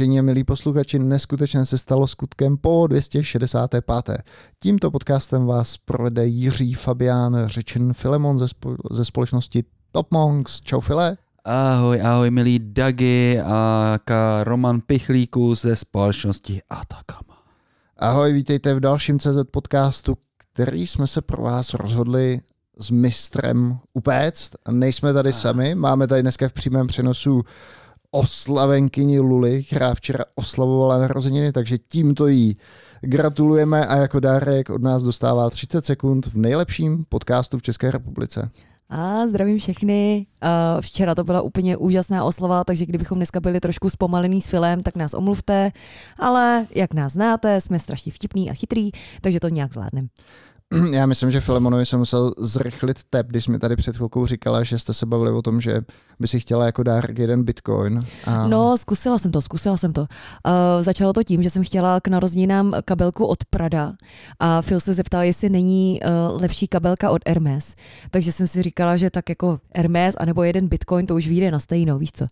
[0.00, 3.84] Vážení a milí posluchači, neskutečně se stalo skutkem po 265.
[4.62, 10.60] Tímto podcastem vás provede Jiří Fabián, řečen Filemon ze, spo- ze společnosti Top Monks.
[10.60, 11.16] Čau File.
[11.44, 17.38] Ahoj, ahoj milí Dagi a ka Roman Pichlíku ze společnosti Atakama.
[17.96, 22.40] Ahoj, vítejte v dalším CZ podcastu, který jsme se pro vás rozhodli
[22.78, 24.52] s mistrem upéct.
[24.70, 27.42] Nejsme tady sami, máme tady dneska v přímém přenosu
[28.10, 32.56] oslavenkyni Luli, která včera oslavovala narozeniny, takže tímto jí
[33.00, 38.50] gratulujeme a jako dárek od nás dostává 30 sekund v nejlepším podcastu v České republice.
[38.90, 40.26] A zdravím všechny.
[40.42, 44.82] Uh, včera to byla úplně úžasná oslava, takže kdybychom dneska byli trošku zpomalený s filem,
[44.82, 45.70] tak nás omluvte.
[46.18, 50.08] Ale jak nás znáte, jsme strašně vtipný a chytrý, takže to nějak zvládneme.
[50.92, 54.78] Já myslím, že Filemonovi se musel zrychlit tep, když mi tady před chvilkou říkala, že
[54.78, 55.80] jste se bavili o tom, že
[56.20, 58.00] by si chtěla jako dárek jeden bitcoin.
[58.24, 58.46] A...
[58.48, 60.00] No, zkusila jsem to, zkusila jsem to.
[60.00, 60.06] Uh,
[60.80, 63.92] začalo to tím, že jsem chtěla k narozeninám kabelku od Prada
[64.40, 67.74] a Phil se zeptal, jestli není uh, lepší kabelka od Hermes.
[68.10, 71.58] Takže jsem si říkala, že tak jako Hermes anebo jeden bitcoin, to už vyjde na
[71.58, 72.26] stejno, víš co?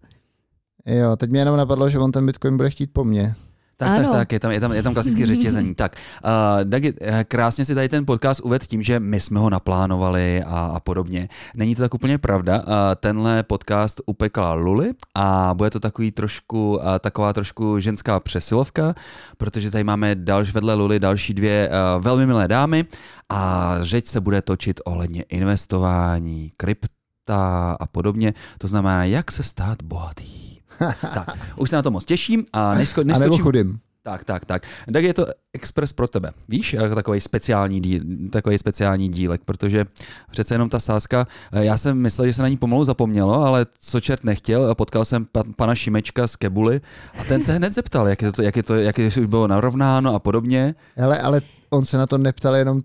[0.86, 3.34] Jo, teď mě jenom napadlo, že on ten bitcoin bude chtít po mně.
[3.78, 4.02] Tak, ano.
[4.02, 5.74] tak, tak, je tam, je tam, je tam klasický řetězení.
[5.74, 6.30] Tak, uh,
[6.64, 6.94] Dagi,
[7.28, 11.28] krásně si tady ten podcast uved tím, že my jsme ho naplánovali a, a podobně.
[11.54, 12.58] Není to tak úplně pravda.
[12.58, 12.64] Uh,
[12.96, 18.94] tenhle podcast upekla Luli a bude to takový trošku, uh, taková trošku ženská přesilovka,
[19.36, 22.84] protože tady máme další vedle Luli další dvě uh, velmi milé dámy
[23.28, 28.34] a řeč se bude točit ohledně investování, krypta a podobně.
[28.58, 30.47] To znamená, jak se stát bohatý
[31.14, 33.22] tak, už se na to moc těším a nesko, neskočím.
[33.22, 33.80] A nebo chudým.
[34.08, 34.62] Tak, tak, tak.
[34.92, 36.32] Tak je to Express pro tebe.
[36.48, 38.00] Víš, takový speciální, díl,
[38.30, 39.84] takový speciální dílek, protože
[40.30, 43.66] přece jenom ta sázka, eh, já jsem myslel, že se na ní pomalu zapomnělo, ale
[43.80, 46.80] co čert nechtěl, potkal jsem pa, pana Šimečka z Kebuly
[47.20, 49.26] a ten se hned zeptal, jak je to, jak je to, jak je to už
[49.26, 50.74] bylo narovnáno a podobně.
[50.96, 51.40] Hele, ale
[51.70, 52.80] on se na to neptal jenom,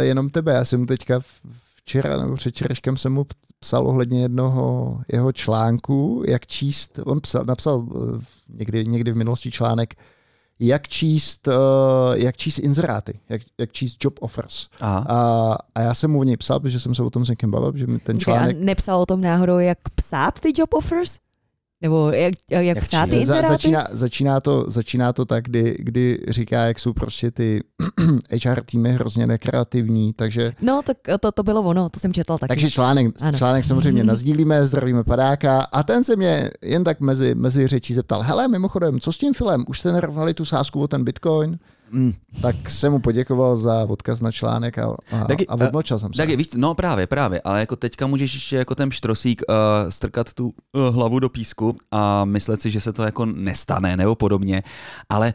[0.00, 1.20] jenom tebe, já jsem mu teďka
[1.84, 3.26] včera nebo předčereškem jsem mu
[3.60, 9.50] psal ohledně jednoho jeho článku, jak číst, on psal, napsal eh, někdy, někdy v minulosti
[9.50, 9.94] článek,
[10.60, 11.54] jak číst, uh,
[12.14, 14.68] jak číst inzeráty, jak, jak číst job offers.
[14.80, 15.04] Aha.
[15.08, 17.50] A, a já jsem mu o něj psal, protože jsem se o tom s někým
[17.50, 18.56] bavil, že mi ten článek...
[18.56, 21.18] A nepsal o tom náhodou, jak psát ty job offers?
[21.82, 26.18] Nebo jak, jak, jak psát ty Za, začíná, začíná, to, začíná to tak, kdy, kdy
[26.28, 27.60] říká, jak jsou prostě ty
[28.44, 30.52] HR týmy hrozně nekreativní, takže...
[30.60, 32.48] No, tak to, to bylo ono, to jsem četl taky.
[32.48, 33.06] Takže článek,
[33.36, 38.22] článek samozřejmě nazdílíme, zdravíme padáka a ten se mě jen tak mezi, mezi řečí zeptal,
[38.22, 39.64] hele, mimochodem, co s tím filmem?
[39.68, 41.58] Už jste nerovnali tu sázku o ten bitcoin?
[41.92, 42.12] Mm.
[42.42, 46.18] Tak jsem mu poděkoval za odkaz na článek a, a, a odmlčel jsem se.
[46.18, 49.54] Dagi, víš, no právě, právě, ale jako teďka můžeš ještě jako ten štrosík uh,
[49.90, 54.14] strkat tu uh, hlavu do písku a myslet si, že se to jako nestane nebo
[54.14, 54.62] podobně,
[55.08, 55.34] ale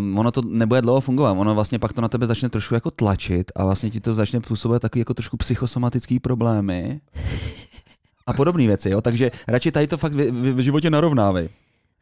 [0.00, 2.90] uh, ono to nebude dlouho fungovat, ono vlastně pak to na tebe začne trošku jako
[2.90, 7.00] tlačit a vlastně ti to začne působit takový jako trošku psychosomatický problémy
[8.26, 11.48] a podobné věci, jo, takže radši tady to fakt v, v, v životě narovnávej.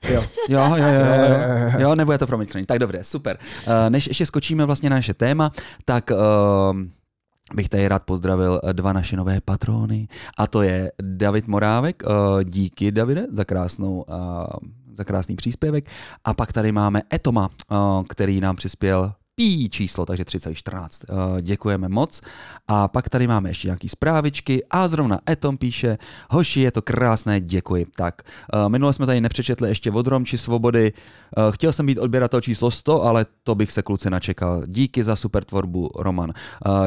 [0.10, 0.22] Jo.
[0.48, 2.66] Jo, jo, jo, jo, jo, nebo je to promyšlení.
[2.66, 3.38] Tak dobře, super.
[3.66, 5.52] Uh, než ještě skočíme vlastně na naše téma,
[5.84, 6.80] tak uh,
[7.54, 12.02] bych tady rád pozdravil dva naše nové patrony a to je David Morávek.
[12.06, 14.04] Uh, díky Davide za krásnou
[14.98, 15.88] za krásný příspěvek.
[16.24, 17.48] A pak tady máme Etoma,
[18.08, 21.04] který nám přispěl pí číslo, takže 3,14.
[21.38, 22.20] Eh, děkujeme moc.
[22.68, 25.98] A pak tady máme ještě nějaký zprávičky a zrovna Etom píše,
[26.30, 27.86] hoši, je to krásné, děkuji.
[27.96, 28.22] Tak,
[28.54, 30.92] eh, minule jsme tady nepřečetli ještě od či Svobody.
[30.92, 34.62] Eh, chtěl jsem být odběratel číslo 100, ale to bych se kluci načekal.
[34.66, 36.32] Díky za super tvorbu, Roman.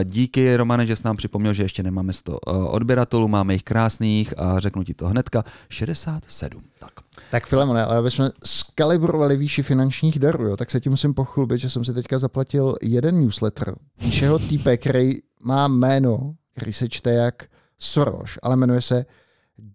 [0.04, 4.60] Díky, Romane, že jsi nám připomněl, že ještě nemáme 100 odběratelů, máme jich krásných a
[4.60, 6.64] řeknu ti to hnedka, 67.
[6.80, 6.92] Tak.
[7.32, 11.60] Tak Filemone, ale aby jsme skalibrovali výši finančních darů, jo, tak se tím musím pochlubit,
[11.60, 13.76] že jsem si teďka zaplatil jeden newsletter.
[14.00, 15.12] Píše ho týpek, který
[15.44, 17.44] má jméno, který se čte jak
[17.80, 19.06] Soros, ale jmenuje se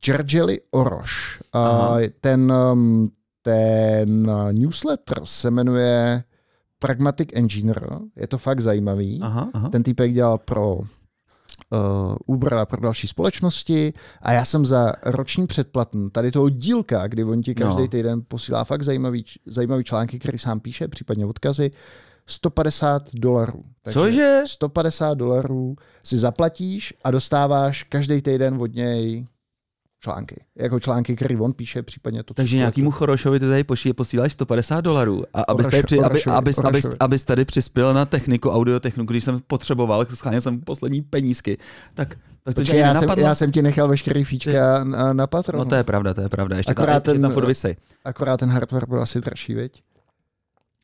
[0.05, 1.43] Gergely Oroš.
[1.53, 3.11] A ten, um,
[3.43, 6.25] ten newsletter se jmenuje
[6.79, 9.21] Pragmatic Engineer, je to fakt zajímavý.
[9.23, 9.69] Aha, aha.
[9.69, 10.81] Ten týpek dělal pro
[12.27, 13.93] Uber a pro další společnosti
[14.23, 17.89] a já jsem za roční předplatný tady toho dílka, kdy on ti každý no.
[17.89, 21.71] týden posílá fakt zajímavý, zajímavý články, který sám píše, případně odkazy,
[22.27, 23.65] 150 dolarů.
[23.83, 24.43] Takže Cože?
[24.47, 29.27] 150 dolarů si zaplatíš a dostáváš každý týden od něj
[30.01, 30.45] články.
[30.57, 32.35] Jako články, který on píše, případně to.
[32.35, 36.59] Takže nějakýmu Chorošovi ty tady pošlí, posíláš 150 dolarů, a abys tady, při, aby, abys,
[36.59, 41.59] abys, abys, tady přispěl na techniku, audiotechniku, když jsem potřeboval, scháněl jsem poslední penízky,
[41.95, 42.17] tak
[42.47, 45.65] tak to Počkej, já, jsem, já jsem ti nechal veškerý fíčka na, na Patronu.
[45.65, 46.57] No to je pravda, to je pravda.
[46.57, 47.77] Ještě akorát ta, ten, ta furt visej.
[48.05, 49.83] Akorát ten hardware byl asi dražší, veď?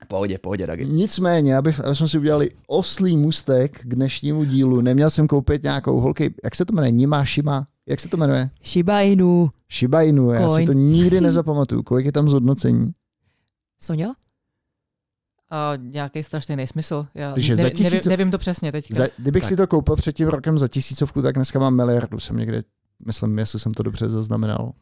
[0.08, 0.86] Pohodě, pohodě, Dagi.
[0.86, 6.00] Nicméně, abych, aby jsme si udělali oslý mustek k dnešnímu dílu, neměl jsem koupit nějakou
[6.00, 8.50] holky, jak se to jmenuje, Nima, Shima, jak se to jmenuje?
[8.64, 9.50] Shiba Inu.
[9.72, 11.82] Shiba Inu, já si to nikdy nezapamatuju.
[11.82, 12.92] Kolik je tam zhodnocení?
[13.80, 14.08] Sonja?
[14.08, 17.06] Uh, nějaký strašný nesmysl.
[17.14, 17.92] Já Takže ne, za tisícov...
[17.92, 18.94] nevím, nevím to přesně teďka.
[18.94, 19.48] Za, kdybych Tak.
[19.48, 22.20] si to koupil před tím rokem za tisícovku, tak dneska mám miliardu.
[22.20, 22.62] Jsem někde,
[23.06, 24.72] myslím, jestli jsem to dobře zaznamenal.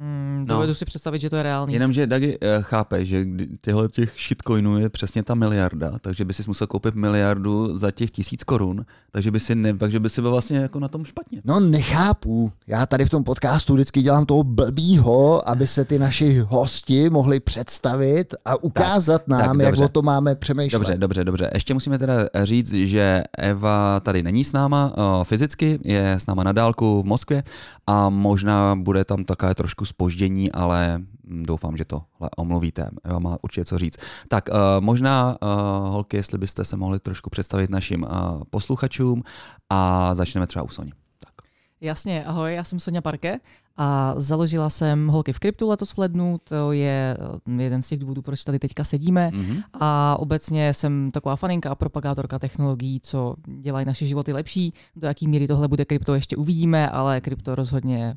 [0.00, 0.54] Mm, No.
[0.54, 1.72] dovedu si představit, že to je reálný.
[1.74, 3.24] Jenomže Dagi eh, chápe, že
[3.60, 8.10] těchto těch shitcoinů je přesně ta miliarda, takže by si musel koupit miliardu za těch
[8.10, 11.40] tisíc korun, takže by si, ne, takže by si byl vlastně jako na tom špatně.
[11.44, 12.52] No nechápu.
[12.66, 17.40] Já tady v tom podcastu vždycky dělám toho blbýho, aby se ty naši hosti mohli
[17.40, 19.84] představit a ukázat tak, nám, jak dobře.
[19.84, 20.78] o to máme přemýšlet.
[20.78, 21.50] Dobře, dobře, dobře.
[21.54, 26.42] Ještě musíme teda říct, že Eva tady není s náma o, fyzicky, je s náma
[26.44, 27.42] na dálku v Moskvě
[27.86, 32.02] a možná bude tam také trošku spoždění, ale mm, doufám, že to
[32.36, 32.90] omluvíte.
[33.04, 33.96] Eva má určitě co říct.
[34.28, 35.48] Tak uh, možná, uh,
[35.88, 38.08] holky, jestli byste se mohli trošku představit našim uh,
[38.50, 39.22] posluchačům
[39.70, 40.92] a začneme třeba u Soni.
[41.24, 41.48] Tak.
[41.80, 43.40] Jasně, ahoj, já jsem Sonja Parke
[43.76, 47.16] a založila jsem Holky v kryptu letos v lednu, to je
[47.58, 49.62] eh, jeden z těch důvodů, proč tady teďka sedíme Mm-hmm.
[49.80, 54.74] a obecně jsem taková faninka a propagátorka technologií, co dělají naše životy lepší.
[54.96, 58.16] Do jaký míry tohle bude krypto ještě uvidíme, ale krypto rozhodně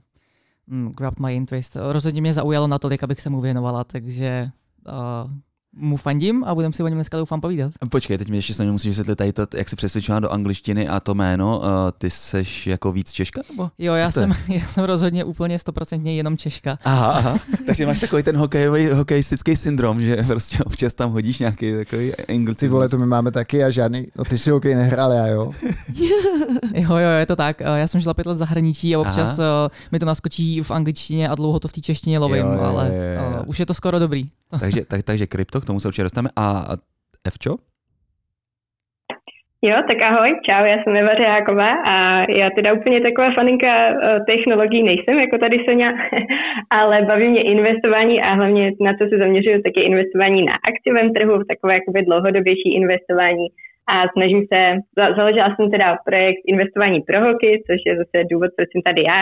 [0.72, 1.78] mm, grabbed my interest.
[1.80, 4.50] Rozhodně mě zaujalo natolik, abych se mu věnovala, takže
[4.88, 5.32] uh,
[5.76, 7.72] mu fandím a budeme si o něm dneska doufám povídat.
[7.90, 11.00] Počkej, teď mi ještě se musíš vysvětlit tady to, jak se přesvědčila do angličtiny a
[11.00, 11.60] to jméno.
[11.60, 11.66] Uh,
[11.98, 13.42] ty seš jako víc Češka?
[13.50, 13.70] Nebo?
[13.80, 16.78] Jo, já jsem, já jsem rozhodně úplně stoprocentně jenom Češka.
[16.84, 17.38] Aha, aha.
[17.66, 22.26] Takže máš takový ten hokejový, hokejistický syndrom, že prostě občas tam hodíš nějaký takový Ty
[22.36, 22.72] anglicismus.
[22.72, 25.52] vole, to my máme taky a žádný, no ty si hokej nehrál, já jo.
[26.74, 27.62] Jo, jo, je to tak.
[27.62, 29.44] Eh, Já jsem žila pět let v zahraničí a občas uh,
[29.92, 32.88] mi to naskočí v angličtině a dlouho to v té češtině lovím, Jo, jo, ale
[32.88, 33.40] jo, jo.
[33.44, 34.26] uh, už je to skoro dobrý.
[34.60, 36.30] takže, tak, takže krypto, k tomu se určitě dostaneme.
[36.38, 36.64] A,
[37.28, 37.56] Evčo?
[39.64, 41.96] Jo, tak ahoj, čau, já jsem Eva Řeháková a
[42.32, 45.92] já teda úplně taková faninka eh, technologií nejsem, jako tady Sonja,
[46.70, 51.14] ale baví mě investování a hlavně na co se zaměřuju, tak je investování na akciovém
[51.14, 53.48] trhu, takové jakoby dlouhodobější investování
[53.94, 54.60] a snažím se,
[54.98, 59.02] za- založila jsem teda projekt investování pro holky, což je zase důvod, proč jsem tady
[59.04, 59.20] já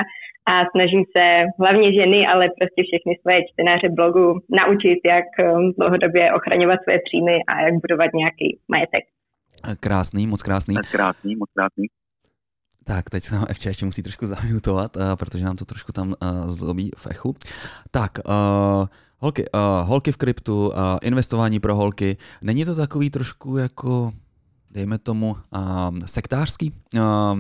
[0.52, 1.24] a snažím se
[1.60, 4.26] hlavně ženy, ale prostě všechny svoje čtenáře blogu
[4.60, 5.44] naučit, jak eh,
[5.78, 9.04] dlouhodobě ochraňovat svoje příjmy a jak budovat nějaký majetek.
[9.80, 10.76] Krásný, moc krásný.
[10.92, 11.86] krásný, moc krásný.
[12.84, 16.08] Tak, teď se nám Evča ještě musí trošku zamutovat, uh, protože nám to trošku tam
[16.08, 17.36] uh, zlobí v echu.
[17.92, 23.58] Tak, uh, holky, uh, holky v kryptu, uh, investování pro holky, není to takový trošku
[23.58, 24.12] jako,
[24.72, 26.72] dejme tomu, uh, sektářský?
[26.96, 27.40] Uh,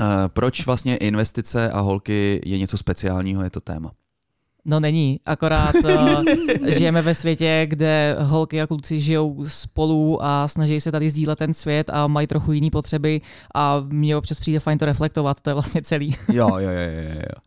[0.00, 3.90] uh, proč vlastně investice a holky je něco speciálního, je to téma?
[4.64, 6.24] No není, akorát uh,
[6.78, 11.52] žijeme ve světě, kde holky a kluci žijou spolu a snaží se tady sdílet ten
[11.52, 13.20] svět a mají trochu jiné potřeby
[13.54, 16.10] a mně občas přijde fajn to reflektovat, to je vlastně celý.
[16.32, 17.40] Jo, jo, jo, jo, jo.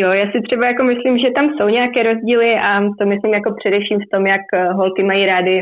[0.00, 3.54] Jo, já si třeba jako myslím, že tam jsou nějaké rozdíly a to myslím jako
[3.60, 5.56] především v tom, jak eh, holky mají rády,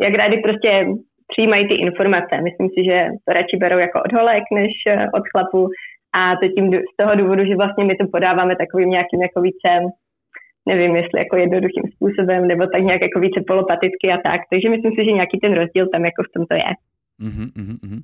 [0.00, 0.86] jak rády prostě
[1.32, 2.34] přijímají ty informace.
[2.48, 5.68] Myslím si, že to radši berou jako od holek než eh, od chlapů
[6.20, 9.68] a to tím z toho důvodu, že vlastně my to podáváme takovým nějakým jako více
[10.68, 14.40] nevím, jestli jako jednoduchým způsobem, nebo tak nějak jako více polopaticky a tak.
[14.50, 16.70] Takže myslím si, že nějaký ten rozdíl tam jako v tomto je.
[17.28, 18.00] Mhm, mhm, mhm.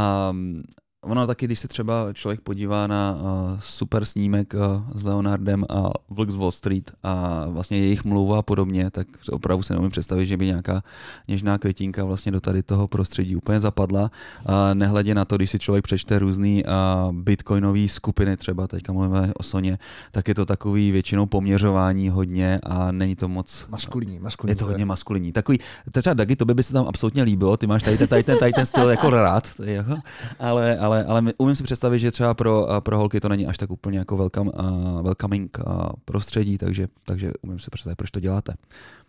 [0.00, 0.62] Um,
[1.02, 4.60] ono taky, když se třeba člověk podívá na uh, super snímek uh,
[4.94, 9.62] s Leonardem a Vlk z Wall Street a vlastně jejich mluvu a podobně, tak opravdu
[9.62, 10.82] se neumím představit, že by nějaká
[11.28, 14.02] něžná květinka vlastně do tady toho prostředí úplně zapadla.
[14.02, 19.32] Uh, nehledě na to, když si člověk přečte různý uh, bitcoinové skupiny, třeba teďka mluvíme
[19.38, 19.78] o Soně,
[20.10, 24.52] tak je to takový většinou poměřování hodně a není to moc Maskulinní, maskulinní.
[24.52, 25.32] je to hodně maskulinní.
[25.32, 25.58] Takový,
[25.92, 28.52] třeba Dagi, to by se tam absolutně líbilo, ty máš tady ten, tady ten, tady
[28.52, 29.96] ten styl jako rád, jako,
[30.38, 33.46] ale, ale, ale my- umím si představit, že třeba pro, a pro holky to není
[33.46, 38.10] až tak úplně jako welcome, uh, welcoming uh, prostředí, takže, takže umím si představit, proč
[38.10, 38.54] to děláte.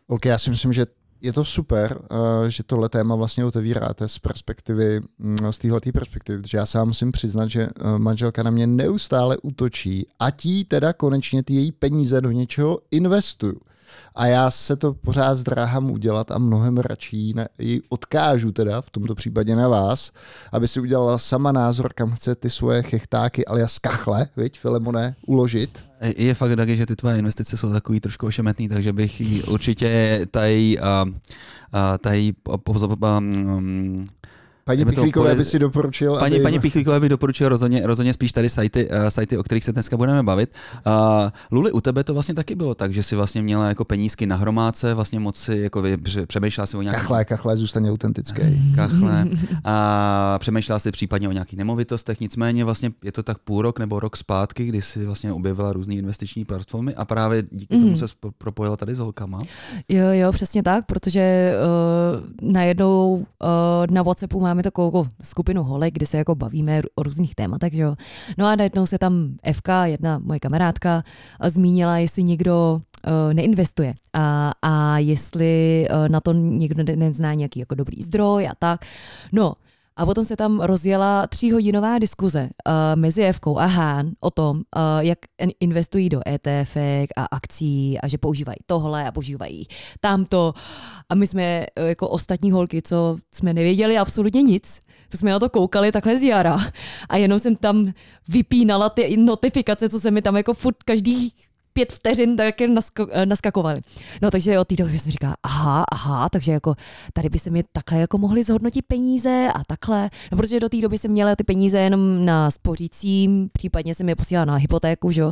[0.08, 0.86] Ok, já si myslím, že
[1.22, 6.42] je to super, eh, že tohle téma vlastně otevíráte z perspektivy, mm, z téhletý perspektivy,
[6.42, 10.94] protože já sám musím přiznat, že eh, manželka na mě neustále útočí a tí teda
[10.94, 13.60] konečně ty její peníze do něčeho investuju.
[14.16, 19.16] A já se to pořád zdráhám udělat a mnohem radši ji odkážu teda v tomto
[19.16, 20.12] případě na vás,
[20.52, 25.80] aby si udělala sama názor, kam chce ty svoje chechtáky alias kachle, viď, Filemone, uložit.
[26.18, 30.78] Je fakt taky, že ty tvoje investice jsou takový trošku ošemetný, takže bych určitě tady,
[30.80, 32.34] uh, uh, tady
[33.18, 34.06] um,
[34.66, 36.44] Paní Pichlíkové by si doporučil, Paní, aby...
[36.44, 39.98] paní Pichlíkové by doporučil rozhodně, rozhodně spíš tady sajty, uh, sajty, o kterých se dneska
[39.98, 40.50] budeme bavit.
[40.88, 40.94] Uh,
[41.52, 44.36] Luli, u tebe to vlastně taky bylo tak, že si vlastně měla jako penízky na
[44.36, 47.02] hromádce, vlastně moc si jako vy, přemýšlela si o nějakých...
[47.02, 48.42] Kachle, kachle, zůstane autentický.
[48.76, 49.28] Kachle.
[49.64, 54.00] A přemýšlela si případně o nějakých nemovitostech, nicméně vlastně je to tak půl rok nebo
[54.00, 57.84] rok zpátky, kdy si vlastně objevila různé investiční platformy a právě díky mm.
[57.84, 58.06] tomu se
[58.38, 59.42] propojila tady s holkama.
[59.90, 61.54] Jo, jo, přesně tak, protože
[62.42, 63.26] uh, najednou uh,
[63.90, 67.96] na WhatsAppu máme takovou skupinu holek, kde se jako bavíme o různých tématech, jo.
[68.38, 71.04] No a najednou se tam FK, jedna moje kamarádka,
[71.48, 77.76] zmínila, jestli někdo uh, neinvestuje a, a jestli uh, na to někdo nezná nějaký jako
[77.76, 78.86] dobrý zdroj a tak.
[79.32, 79.54] No,
[80.02, 84.64] a potom se tam rozjela tříhodinová diskuze uh, mezi Evkou a Hán o tom, uh,
[85.00, 85.20] jak
[85.60, 86.78] investují do ETF
[87.18, 89.68] a akcí a že používají tohle a používají
[90.00, 90.54] tamto.
[91.10, 94.80] A my jsme uh, jako ostatní holky, co jsme nevěděli absolutně nic,
[95.10, 96.58] tak jsme na to koukali takhle z jara
[97.10, 97.86] a jenom jsem tam
[98.28, 101.34] vypínala ty notifikace, co se mi tam jako furt každý
[101.74, 103.82] pět vteřin tak nasko, eh, naskakovali.
[104.22, 106.76] No takže od té doby jsem říkala, aha, aha, takže jako
[107.14, 110.82] tady by se mi takhle jako mohli zhodnotit peníze a takhle, no protože do té
[110.82, 115.22] doby jsem měla ty peníze jenom na spořícím, případně jsem je posílala na hypotéku, že
[115.22, 115.32] jo.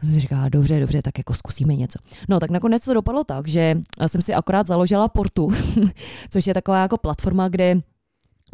[0.00, 1.98] A jsem si říkala, dobře, dobře, tak jako zkusíme něco.
[2.28, 5.48] No tak nakonec to dopadlo tak, že jsem si akorát založila Portu,
[6.30, 7.80] což je taková jako platforma, kde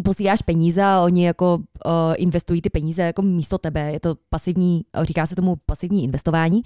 [0.04, 3.92] posíláš peníze a oni jako uh, investují ty peníze jako místo tebe.
[3.92, 6.62] Je to pasivní, říká se tomu pasivní investování.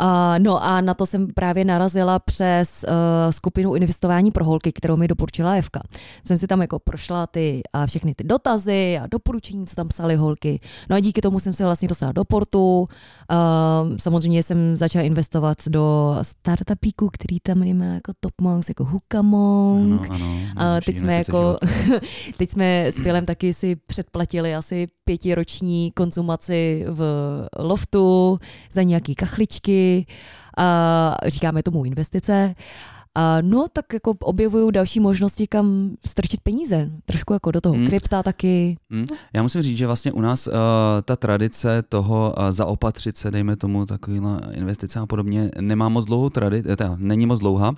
[0.00, 0.06] Uh,
[0.38, 5.08] no a na to jsem právě narazila přes uh, skupinu investování pro holky, kterou mi
[5.08, 5.80] doporučila Evka.
[6.24, 10.16] Jsem si tam jako prošla ty uh, všechny ty dotazy a doporučení, co tam psali
[10.16, 10.60] holky.
[10.90, 12.80] No a díky tomu jsem se vlastně dostala do portu.
[12.80, 12.86] Uh,
[13.96, 20.10] samozřejmě jsem začala investovat do startupíků, který tam máme jako Top Monks, jako Hukamong.
[20.10, 21.56] Ano, ano, uh, teď jsme jako,
[22.36, 27.00] teď jsme s Filem taky si předplatili asi pětiroční konzumaci v
[27.58, 28.38] loftu
[28.72, 30.06] za nějaký kachličky
[30.58, 32.54] a říkáme tomu investice.
[33.14, 36.90] A no, tak jako objevuju další možnosti, kam strčit peníze.
[37.04, 37.86] Trošku jako do toho hmm.
[37.86, 38.76] krypta taky.
[38.90, 39.06] Hmm.
[39.34, 40.54] Já musím říct, že vlastně u nás uh,
[41.04, 46.30] ta tradice toho uh, zaopatřit se, dejme tomu, takovýhle investice a podobně, nemá moc dlouhou
[46.30, 47.74] tradici, teda není moc dlouhá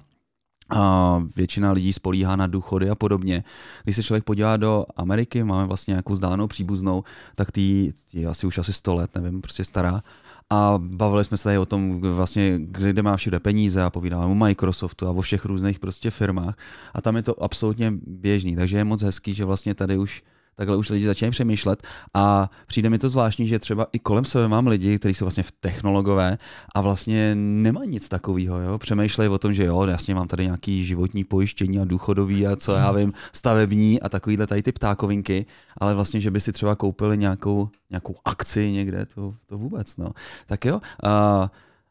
[0.70, 3.44] a většina lidí spolíhá na důchody a podobně.
[3.84, 8.46] Když se člověk podívá do Ameriky, máme vlastně nějakou vzdálenou příbuznou, tak ty je asi
[8.46, 10.02] už asi 100 let, nevím, prostě stará.
[10.50, 14.34] A bavili jsme se tady o tom, vlastně, kde má všude peníze a povídáme o
[14.34, 16.58] Microsoftu a o všech různých prostě firmách.
[16.94, 20.22] A tam je to absolutně běžný, takže je moc hezký, že vlastně tady už
[20.58, 21.82] takhle už lidi začínají přemýšlet
[22.14, 25.42] a přijde mi to zvláštní, že třeba i kolem sebe mám lidi, kteří jsou vlastně
[25.42, 26.38] v technologové
[26.74, 28.78] a vlastně nemá nic takového, jo?
[28.78, 32.72] přemýšlejí o tom, že jo, jasně mám tady nějaký životní pojištění a důchodový a co
[32.72, 35.46] já vím, stavební a takovýhle tady ty ptákovinky,
[35.76, 40.08] ale vlastně, že by si třeba koupili nějakou, nějakou akci někde, to, to vůbec, no.
[40.46, 41.46] Tak jo, uh,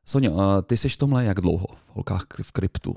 [0.09, 2.95] Sonio, ty jsi v tomhle jak dlouho v holkách v kryptu?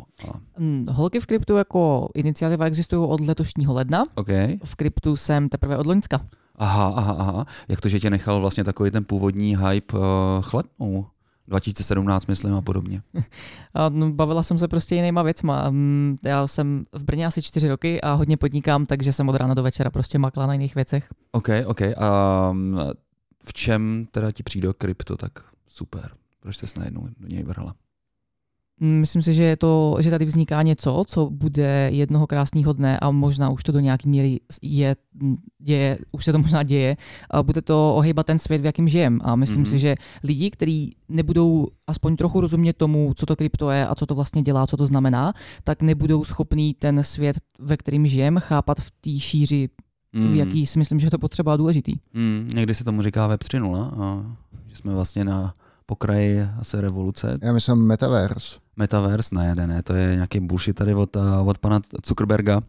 [0.59, 4.03] Mm, holky v kryptu jako iniciativa existují od letošního ledna.
[4.15, 4.59] Okay.
[4.65, 6.21] V kryptu jsem teprve od Loňska.
[6.57, 7.47] Aha, aha, aha.
[7.69, 10.05] Jak to, že tě nechal vlastně takový ten původní hype uh,
[10.41, 11.07] chladnou?
[11.49, 13.03] 2017, myslím, a podobně.
[13.89, 15.71] No, bavila jsem se prostě jinýma věcma.
[15.71, 19.55] Mm, já jsem v Brně asi čtyři roky a hodně podnikám, takže jsem od rána
[19.55, 21.09] do večera prostě makla na jiných věcech.
[21.33, 21.81] OK, OK.
[21.81, 22.53] A
[23.45, 25.33] v čem teda ti přijde krypto tak
[25.67, 26.20] super?
[26.41, 27.75] Proč jsi najednou do něj vrhla?
[28.83, 33.11] Myslím si, že, je to, že tady vzniká něco, co bude jednoho krásného dne a
[33.11, 34.97] možná už to do nějaké míry je,
[35.59, 36.97] děje, už se to možná děje,
[37.31, 39.21] a bude to ohýbat ten svět, v jakým žijem.
[39.25, 39.71] A myslím mm-hmm.
[39.71, 44.07] si, že lidi, kteří nebudou aspoň trochu rozumět tomu, co to krypto je a co
[44.07, 45.33] to vlastně dělá, co to znamená,
[45.65, 49.69] tak nebudou schopní ten svět, ve kterým žijem, chápat v té šíři,
[50.13, 50.23] mm.
[50.23, 50.37] v mhm.
[50.37, 51.93] jaký si myslím, že je to potřeba důležitý.
[52.15, 55.53] Mm, někdy se tomu říká Web 3.0, a že jsme vlastně na
[55.91, 57.39] pokraji asi revoluce.
[57.43, 58.61] Já myslím Metaverse.
[58.77, 62.61] Metaverse, ne, ne, ne, to je nějaký bullshit tady od, eh, od pana Zuckerberga.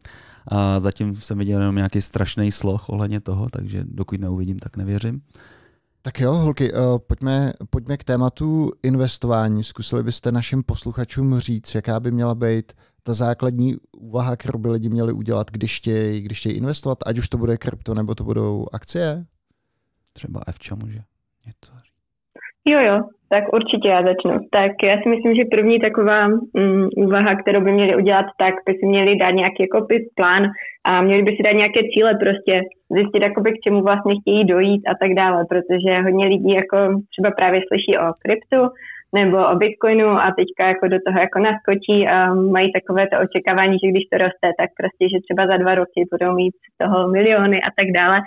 [0.48, 5.22] A zatím jsem viděl jenom nějaký strašný sloh ohledně toho, takže dokud neuvidím, tak nevěřím.
[6.02, 9.64] Tak jo, holky, uh, pojďme, pojďme k tématu investování.
[9.64, 12.74] Zkusili byste našim posluchačům říct, jaká by měla být
[13.04, 17.30] ta základní úvaha, kterou by lidi měli udělat, když chtějí, když chtějí investovat, ať už
[17.30, 19.26] to bude krypto nebo to budou akcie?
[20.14, 21.04] Třeba Evča může
[21.46, 21.91] něco
[22.68, 23.02] Jo, jo.
[23.30, 24.32] tak určitě já začnu.
[24.52, 28.74] Tak já si myslím, že první taková um, úvaha, kterou by měli udělat, tak by
[28.74, 30.44] si měli dát nějaký jako plán
[30.86, 34.82] a měli by si dát nějaké cíle prostě, zjistit jakoby k čemu vlastně chtějí dojít
[34.88, 36.78] a tak dále, protože hodně lidí jako
[37.12, 38.62] třeba právě slyší o kryptu
[39.16, 43.76] nebo o Bitcoinu a teďka jako do toho jako naskočí a mají takové to očekávání,
[43.80, 47.08] že když to roste, tak prostě, že třeba za dva roky budou mít z toho
[47.08, 48.18] miliony a tak dále.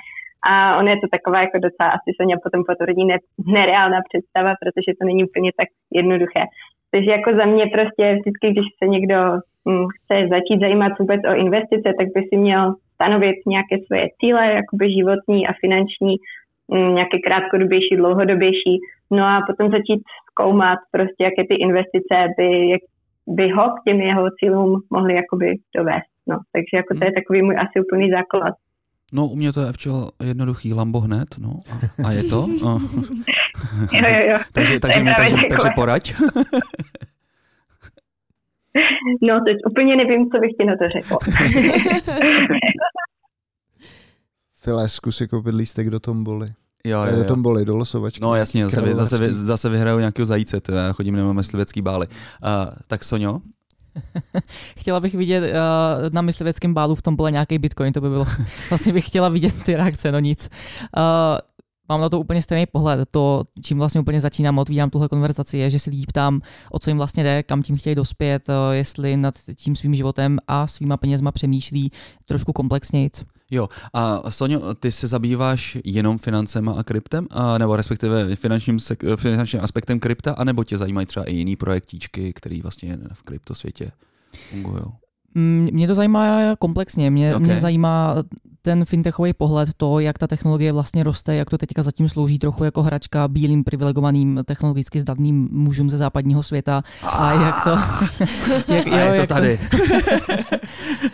[0.50, 3.18] A on je to taková jako docela, asi se mě potom potvrdí, ne,
[3.56, 6.42] nereálná představa, protože to není úplně tak jednoduché.
[6.90, 9.18] Takže jako za mě prostě vždycky, když se někdo
[9.68, 14.52] hm, chce začít zajímat vůbec o investice, tak by si měl stanovit nějaké svoje cíle,
[14.60, 16.14] jakoby životní a finanční,
[16.74, 18.74] hm, nějaké krátkodobější, dlouhodobější,
[19.10, 22.82] no a potom začít zkoumat prostě, jaké ty investice by, jak
[23.26, 26.14] by ho k těm jeho cílům mohly jakoby dovést.
[26.26, 28.54] No, takže jako to je takový můj asi úplný základ.
[29.14, 31.60] No, u mě to je včel jednoduchý Lambo hned, no.
[31.70, 31.74] A,
[32.08, 32.46] a je to?
[32.60, 32.80] jo,
[33.92, 34.38] jo, jo.
[34.52, 36.14] takže, takže, mi, takže, takže poraď.
[39.22, 41.16] no, teď úplně nevím, co bych ti na to řekl.
[44.64, 46.48] File, zkusí koupit lístek do tomboly.
[46.84, 47.16] Jo, jo, jo.
[47.16, 48.20] Do tomboly, do losovačky.
[48.20, 52.06] No jasně, zase, zase, zase vyhraju nějakého zajíce, to já chodím na myslivecký bály.
[52.06, 52.12] Uh,
[52.86, 53.40] tak Sonio?
[54.78, 58.26] chtěla bych vidět uh, na mysliveckém bálu v tom byl nějaký bitcoin, to by bylo,
[58.70, 60.50] vlastně bych chtěla vidět ty reakce, no nic.
[60.96, 61.02] Uh,
[61.88, 63.08] mám na to úplně stejný pohled.
[63.10, 66.90] To, čím vlastně úplně začínám, otvírám tuhle konverzaci, je, že se lidí ptám, o co
[66.90, 70.96] jim vlastně jde, kam tím chtějí dospět, eh, jestli nad tím svým životem a svýma
[70.96, 71.92] penězma přemýšlí
[72.24, 73.10] trošku komplexněji.
[73.54, 78.78] Jo, a Sonio, ty se zabýváš jenom financema a kryptem, a, nebo respektive finančním,
[79.16, 83.90] finančním aspektem krypta, anebo tě zajímají třeba i jiný projektíčky, který vlastně v kryptosvětě
[84.50, 84.84] fungují?
[85.70, 87.10] Mě to zajímá komplexně.
[87.10, 87.46] Mě, okay.
[87.46, 88.24] mě zajímá
[88.64, 92.64] ten fintechový pohled, to, jak ta technologie vlastně roste, jak to teďka zatím slouží trochu
[92.64, 97.70] jako hračka bílým privilegovaným technologicky zdatným mužům ze západního světa a jak to...
[98.72, 99.58] jak, jo, a je to jak tady.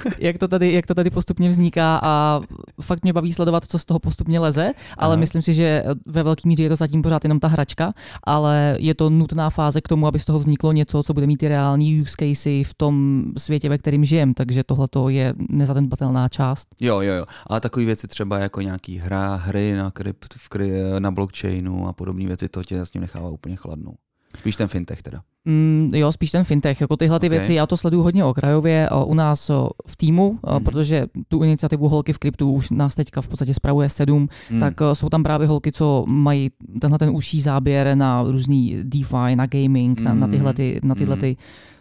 [0.02, 0.72] To, jak, to tady.
[0.72, 2.40] Jak to tady postupně vzniká a
[2.80, 5.20] fakt mě baví sledovat, co z toho postupně leze, ale Aha.
[5.20, 7.92] myslím si, že ve velké míře je to zatím pořád jenom ta hračka,
[8.24, 11.36] ale je to nutná fáze k tomu, aby z toho vzniklo něco, co bude mít
[11.36, 16.68] ty reální use casey v tom světě, ve kterém žijem, takže tohle je nezanedbatelná část.
[16.80, 20.70] Jo, jo, jo ale takové věci třeba jako nějaký hra, hry na, krypt, v kry,
[20.98, 23.94] na blockchainu a podobné věci, to tě s ním nechává úplně chladnou.
[24.38, 25.20] Spíš ten fintech teda.
[25.44, 26.80] Mm, jo, spíš ten fintech.
[26.80, 27.38] Jako tyhle ty okay.
[27.38, 29.50] věci, já to sleduju hodně okrajově u nás
[29.86, 30.64] v týmu, mm.
[30.64, 34.60] protože tu iniciativu Holky v kryptu už nás teďka v podstatě spravuje sedm, mm.
[34.60, 36.50] tak jsou tam právě holky, co mají
[36.80, 40.04] tenhle ten užší záběr na různý DeFi, na gaming, mm.
[40.04, 41.20] na, na tyhle, ty, na tyhle mm.
[41.20, 41.36] ty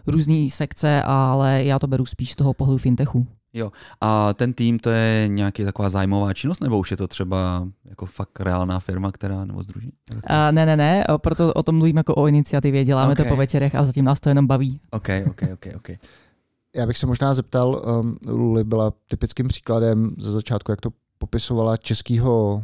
[0.08, 3.28] různé sekce, ale já to beru spíš z toho pohledu fintechu.
[3.54, 7.68] Jo, a ten tým to je nějaký taková zájmová činnost, nebo už je to třeba
[7.86, 9.94] jako fakt reálná firma, která, nebo združí?
[10.14, 13.26] Uh, ne, ne, ne, proto o tom mluvím jako o iniciativě, děláme okay.
[13.26, 14.82] to po večerech a zatím nás to jenom baví.
[14.92, 15.90] Ok, ok, ok, ok.
[16.76, 21.78] Já bych se možná zeptal, um, Luli byla typickým příkladem ze začátku, jak to popisovala
[21.78, 22.64] českýho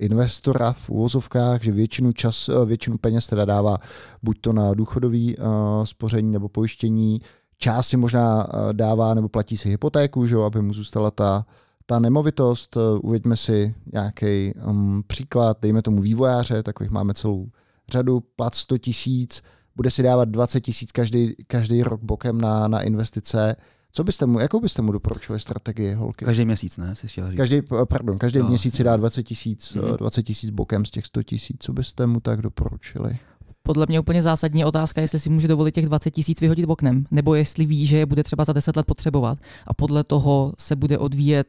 [0.00, 3.78] investora v úvozovkách, že většinu, čas, eh, většinu peněz teda dává
[4.22, 5.44] buď to na důchodový uh,
[5.84, 7.20] spoření nebo pojištění,
[7.60, 11.46] část si možná eh, dává nebo platí si hypotéku, že jo, aby mu zůstala ta,
[11.86, 12.76] ta nemovitost.
[12.76, 17.48] Eh, uveďme si nějaký um, příklad, dejme tomu vývojáře, takových máme celou
[17.90, 19.42] řadu, plat 100 tisíc,
[19.76, 23.56] bude si dávat 20 tisíc každý, každý rok bokem na, na investice.
[23.92, 26.24] Co byste mu, jakou byste mu doporučili strategii holky?
[26.24, 26.94] Každý měsíc, ne?
[26.94, 27.36] Si říct.
[27.36, 29.96] Každý, pardon, každý no, měsíc si dá 20 tisíc, mm-hmm.
[29.96, 31.56] 20 tisíc bokem z těch 100 tisíc.
[31.60, 33.18] Co byste mu tak doporučili?
[33.62, 37.04] Podle mě úplně zásadní otázka, jestli si může dovolit těch 20 tisíc vyhodit v oknem,
[37.10, 40.76] nebo jestli ví, že je bude třeba za 10 let potřebovat a podle toho se
[40.76, 41.46] bude odvíjet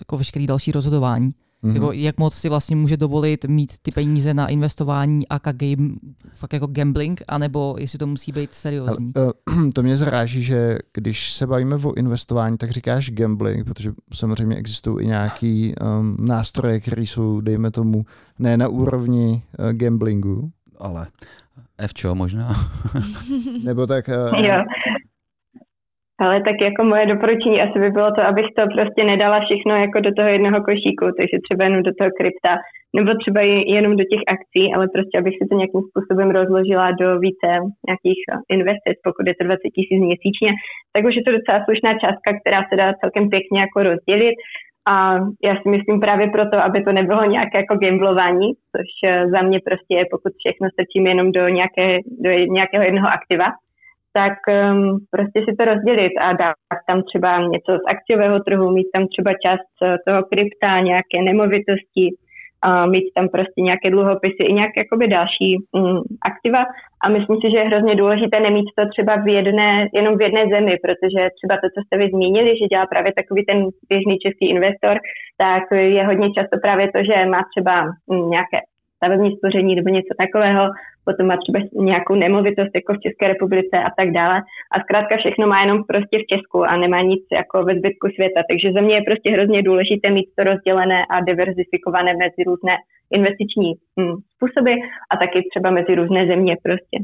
[0.00, 1.34] jako veškerý další rozhodování.
[1.64, 1.74] Mm-hmm.
[1.74, 5.94] Jako, jak moc si vlastně může dovolit mít ty peníze na investování a game,
[6.34, 9.12] fakt jako gambling, anebo jestli to musí být seriózní?
[9.14, 13.92] Ale, uh, to mě zráží, že když se bavíme o investování, tak říkáš gambling, protože
[14.14, 18.04] samozřejmě existují i nějaký um, nástroje, které jsou, dejme tomu,
[18.38, 21.06] ne na úrovni uh, gamblingu, ale
[21.88, 22.48] Fčo možná.
[23.66, 24.04] Nebo tak...
[24.08, 24.44] Uh...
[24.46, 24.58] Jo.
[26.20, 30.00] Ale tak jako moje doporučení asi by bylo to, abych to prostě nedala všechno jako
[30.00, 32.52] do toho jednoho košíku, takže třeba jenom do toho krypta,
[32.96, 33.40] nebo třeba
[33.76, 37.50] jenom do těch akcí, ale prostě abych si to nějakým způsobem rozložila do více
[37.88, 40.50] nějakých eh, investic, pokud je to 20 tisíc měsíčně,
[40.92, 44.36] tak už je to docela slušná částka, která se dá celkem pěkně jako rozdělit
[44.86, 49.42] a já si myslím právě proto, aby to nebylo nějaké jako gamblování, což eh, za
[49.42, 53.46] mě prostě je, pokud všechno stačím jenom do, nějaké, do nějakého jednoho aktiva,
[54.12, 58.88] tak um, prostě si to rozdělit a dát tam třeba něco z akciového trhu, mít
[58.94, 62.04] tam třeba část eh, toho krypta, nějaké nemovitosti,
[62.62, 66.64] a mít tam prostě nějaké dluhopisy i nějaké jakoby další mm, aktiva.
[67.04, 70.42] A myslím si, že je hrozně důležité nemít to třeba v jedné, jenom v jedné
[70.54, 74.50] zemi, protože třeba to, co jste vy zmínili, že dělá právě takový ten běžný český
[74.50, 74.96] investor,
[75.38, 77.74] tak je hodně často právě to, že má třeba
[78.10, 78.58] mm, nějaké
[78.96, 80.64] stavební spoření nebo něco takového,
[81.08, 81.58] potom má třeba
[81.90, 84.36] nějakou nemovitost jako v České republice a tak dále.
[84.72, 88.40] A zkrátka všechno má jenom prostě v Česku a nemá nic jako ve zbytku světa.
[88.50, 92.74] Takže za mě je prostě hrozně důležité mít to rozdělené a diverzifikované mezi různé
[93.18, 94.72] investiční hm, způsoby
[95.10, 96.96] a taky třeba mezi různé země prostě.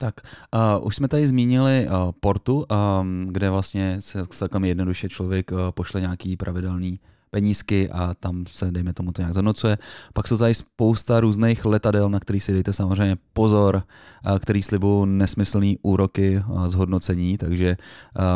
[0.00, 0.14] Tak,
[0.54, 5.58] uh, už jsme tady zmínili uh, Portu, um, kde vlastně se celkem jednoduše člověk uh,
[5.74, 6.98] pošle nějaký pravidelný
[7.30, 9.76] penízky a tam se, dejme tomu, to nějak zanocuje.
[10.14, 13.82] Pak jsou tady spousta různých letadel, na který si dejte samozřejmě pozor,
[14.42, 17.76] který slibují nesmyslný úroky a zhodnocení, takže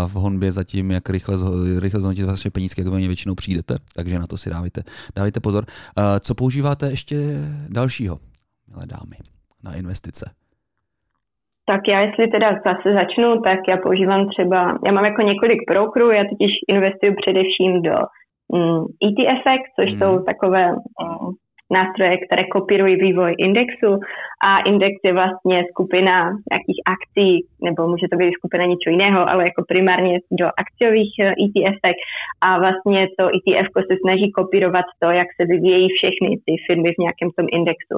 [0.06, 1.36] v honbě zatím, jak rychle,
[1.80, 4.82] rychle zhodnotit vaše penízky, jak do většinou přijdete, takže na to si dávajte,
[5.16, 5.64] dávajte pozor.
[6.20, 7.16] Co používáte ještě
[7.68, 8.18] dalšího,
[8.68, 9.16] milé dámy,
[9.64, 10.30] na investice?
[11.66, 16.10] Tak já jestli teda zase začnu, tak já používám třeba, já mám jako několik brokerů,
[16.10, 17.96] já totiž investuju především do
[19.08, 19.44] ETF,
[19.76, 19.98] což mm.
[19.98, 21.32] jsou takové mm,
[21.72, 23.90] nástroje, které kopírují vývoj indexu
[24.44, 26.16] a index je vlastně skupina
[26.50, 31.12] nějakých akcí, nebo může to být skupina něčeho jiného, ale jako primárně do akciových
[31.44, 31.92] ETF eh, e
[32.40, 37.02] a vlastně to ETF se snaží kopírovat to, jak se vyvíjejí všechny ty firmy v
[37.04, 37.96] nějakém tom indexu.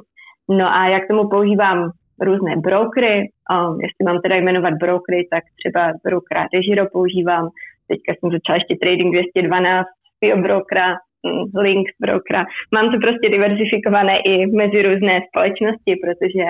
[0.48, 5.92] No a jak tomu používám různé brokery, um, jestli mám teda jmenovat brokery, tak třeba
[6.04, 7.48] brokera Degiro používám,
[7.88, 9.86] teďka jsem začala ještě Trading 212,
[10.18, 10.88] svého brokera,
[11.26, 12.44] mm, link brokera.
[12.74, 16.44] Mám to prostě diversifikované i mezi různé společnosti, protože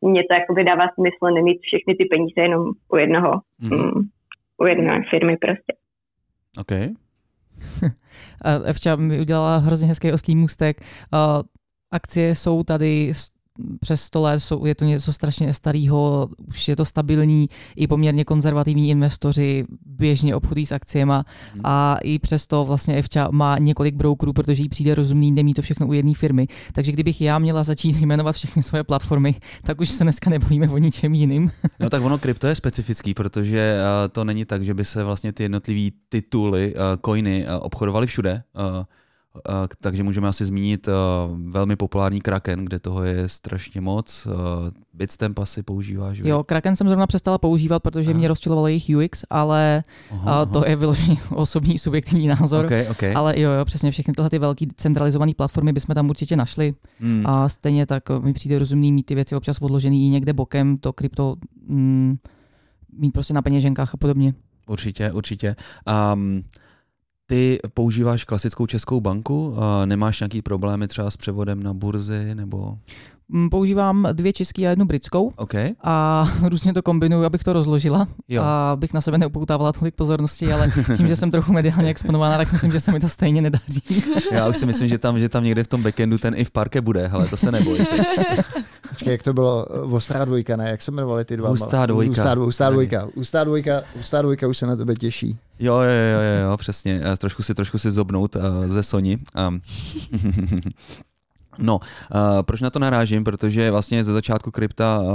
[0.00, 2.62] mě to jakoby dává smysl nemít všechny ty peníze jenom
[2.92, 3.70] u jednoho, mm.
[3.70, 4.00] Mm,
[4.62, 5.72] u jedné firmy prostě.
[6.58, 6.72] OK.
[8.64, 10.76] Evča mi udělala hrozně hezký oslý můstek.
[11.92, 13.12] Akcie jsou tady
[13.80, 18.24] přes 100 let, jsou, je to něco strašně starého, už je to stabilní, i poměrně
[18.24, 21.60] konzervativní investoři běžně obchodují s akciemi hmm.
[21.64, 25.86] a i přesto vlastně Evča má několik brokerů, protože jí přijde rozumný, nemí to všechno
[25.86, 26.46] u jedné firmy.
[26.72, 30.78] Takže kdybych já měla začít jmenovat všechny svoje platformy, tak už se dneska nebavíme o
[30.78, 31.50] ničem jiným.
[31.80, 35.32] No tak ono krypto je specifický, protože uh, to není tak, že by se vlastně
[35.32, 38.42] ty jednotlivé tituly, uh, coiny uh, obchodovaly všude.
[39.34, 40.88] Uh, takže můžeme asi zmínit
[41.46, 44.28] velmi populární Kraken, kde toho je strašně moc.
[44.94, 46.18] Bitstamp asi používáš?
[46.18, 48.18] Jo, Kraken jsem zrovna přestala používat, protože aha.
[48.18, 50.68] mě rozčilovalo jejich UX, ale aha, to aha.
[50.68, 52.64] je vyložený osobní subjektivní názor.
[52.64, 53.14] Okay, okay.
[53.14, 56.74] Ale jo, jo, přesně všechny tyhle ty velké centralizované platformy bychom tam určitě našli.
[57.00, 57.26] Hmm.
[57.26, 61.36] A stejně tak mi přijde rozumný mít ty věci občas odložený někde bokem, to krypto
[61.66, 62.16] mm,
[62.98, 64.34] mít prostě na peněženkách a podobně.
[64.66, 65.56] Určitě, určitě.
[66.14, 66.42] Um,
[67.26, 69.56] ty používáš klasickou českou banku?
[69.84, 72.78] Nemáš nějaký problémy třeba s převodem na burzy nebo?
[73.28, 75.72] Mm, používám dvě české a jednu britskou okay.
[75.82, 78.42] a různě to kombinuju, abych to rozložila, jo.
[78.42, 82.52] a abych na sebe neupoutávala tolik pozornosti, ale tím, že jsem trochu mediálně exponovaná, tak
[82.52, 83.82] myslím, že se mi to stejně nedaří.
[84.32, 86.50] Já už si myslím, že tam, že tam někde v tom backendu ten i v
[86.50, 87.84] parke bude, ale to se nebojte.
[88.88, 89.64] Počkej, jak to bylo?
[89.90, 90.70] Ostrá dvojka, ne?
[90.70, 91.48] Jak se jmenovali ty dva?
[91.48, 92.22] Hustá dvojka.
[92.22, 93.08] Hustá, hustá dvojka.
[93.16, 93.82] Hustá dvojka.
[93.96, 95.38] Hustá dvojka už se na tebe těší.
[95.58, 97.00] Jo, jo, jo, jo, jo přesně.
[97.18, 99.18] Trošku si, trošku si zobnout uh, ze Sony.
[99.48, 99.60] Um.
[101.58, 103.24] No, uh, proč na to narážím?
[103.24, 105.08] Protože vlastně ze začátku krypta uh,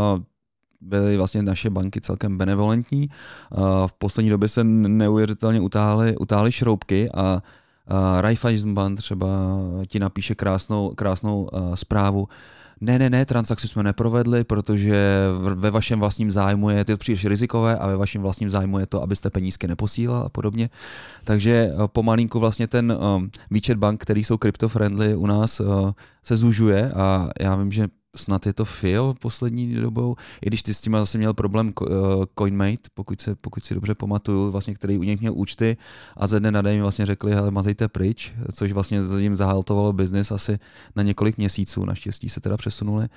[0.81, 3.09] byly vlastně naše banky celkem benevolentní.
[3.09, 9.27] Uh, v poslední době se neuvěřitelně utáhly, utáhly šroubky a uh, Raiffeisenbank třeba
[9.87, 12.27] ti napíše krásnou, krásnou uh, zprávu,
[12.81, 17.77] ne, ne, ne, transakci jsme neprovedli, protože ve vašem vlastním zájmu je to příliš rizikové
[17.77, 20.69] a ve vašem vlastním zájmu je to, abyste penízky neposílal a podobně.
[21.23, 25.91] Takže eh, pomalinku vlastně ten um, výčet bank, který jsou crypto-friendly u nás, uh,
[26.23, 30.73] se zužuje a já vím, že snad je to FIO poslední dobou, i když ty
[30.73, 31.89] s tím zase měl problém uh,
[32.39, 35.77] CoinMate, pokud, se, pokud si dobře pamatuju, vlastně, který u něch měl účty
[36.17, 39.93] a ze dne na den vlastně řekli, hele, mazejte pryč, což vlastně za ním zahaltovalo
[39.93, 40.59] biznis asi
[40.95, 43.07] na několik měsíců, naštěstí se teda přesunuli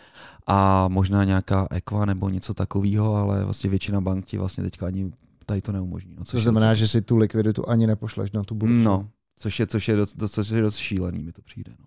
[0.46, 5.10] a možná nějaká Equa nebo něco takového, ale vlastně většina bank ti vlastně teďka ani
[5.46, 6.14] tady to neumožní.
[6.18, 8.74] No, což to znamená, že si tu likviditu ani nepošleš na tu burzu.
[8.74, 11.72] No, což je, což je, dost, což je dost šílený, mi to přijde.
[11.80, 11.86] No.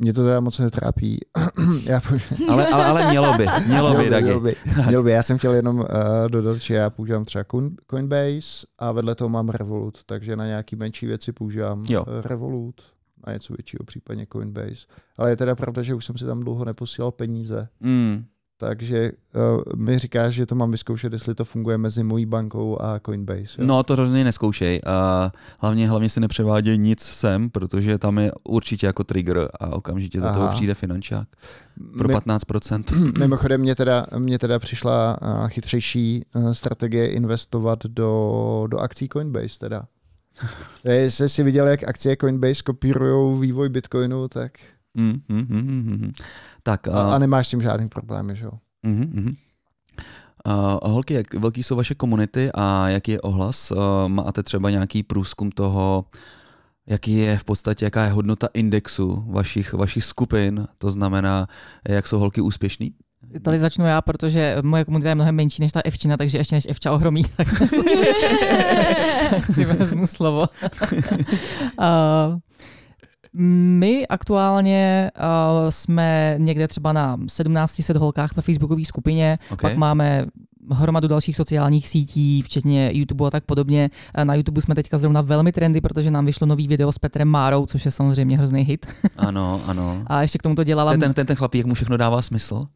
[0.00, 1.18] Mě to teda moc netrápí.
[1.84, 2.00] já
[2.48, 4.56] ale, ale, ale mělo by, mělo, by, by, mělo by,
[4.86, 5.10] mělo by.
[5.10, 5.84] Já jsem chtěl jenom uh,
[6.28, 7.44] dodat, že já používám třeba
[7.90, 12.04] Coinbase a vedle toho mám Revolut, takže na nějaký menší věci používám jo.
[12.08, 12.82] Eh, Revolut,
[13.26, 14.86] na něco většího případně Coinbase.
[15.16, 17.68] Ale je teda pravda, že už jsem si tam dlouho neposílal peníze.
[17.80, 18.24] Mm.
[18.60, 23.00] Takže uh, mi říkáš, že to mám vyzkoušet, jestli to funguje mezi mojí bankou a
[23.06, 23.62] Coinbase.
[23.62, 23.66] Jo?
[23.66, 24.80] No to rozhodně neskoušej.
[24.86, 30.20] Uh, hlavně, hlavně si nepřeváděj nic sem, protože tam je určitě jako trigger a okamžitě
[30.20, 30.36] za Aha.
[30.36, 31.28] toho přijde finančák.
[31.98, 33.12] Pro 15%.
[33.18, 39.58] Mimochodem mě teda, mě teda přišla uh, chytřejší uh, strategie investovat do, do akcí Coinbase
[39.58, 39.84] teda.
[40.84, 44.52] Jestli jsi viděl, jak akcie Coinbase kopírují vývoj Bitcoinu, tak...
[44.94, 46.12] Mm, mm, mm, mm.
[46.62, 46.96] Tak, uh...
[46.96, 48.50] a, a nemáš s tím žádný problém, že jo?
[48.82, 49.36] Mm, mm.
[50.46, 53.70] Uh, holky, jak velký jsou vaše komunity a jaký je ohlas?
[53.70, 56.04] Uh, máte třeba nějaký průzkum toho,
[56.86, 61.46] jaký je v podstatě, jaká je hodnota indexu vašich, vašich skupin, to znamená,
[61.88, 62.94] jak jsou holky úspěšný?
[63.42, 66.66] Tady začnu já, protože moje komunita je mnohem menší než ta Evčina, takže ještě než
[66.68, 67.48] Evča ohromí, tak
[69.52, 70.46] si vezmu slovo.
[71.78, 71.78] uh,
[73.40, 79.70] my aktuálně uh, jsme někde třeba na 1700 holkách ve facebookové skupině, okay.
[79.70, 80.26] pak máme
[80.70, 83.90] hromadu dalších sociálních sítí, včetně YouTube a tak podobně.
[84.24, 87.66] Na YouTube jsme teďka zrovna velmi trendy, protože nám vyšlo nový video s Petrem Márou,
[87.66, 88.86] což je samozřejmě hrozný hit.
[89.16, 90.02] Ano, ano.
[90.06, 90.96] A ještě k tomu to dělala...
[90.96, 92.66] Ten, ten, ten chlapík mu všechno dává smysl?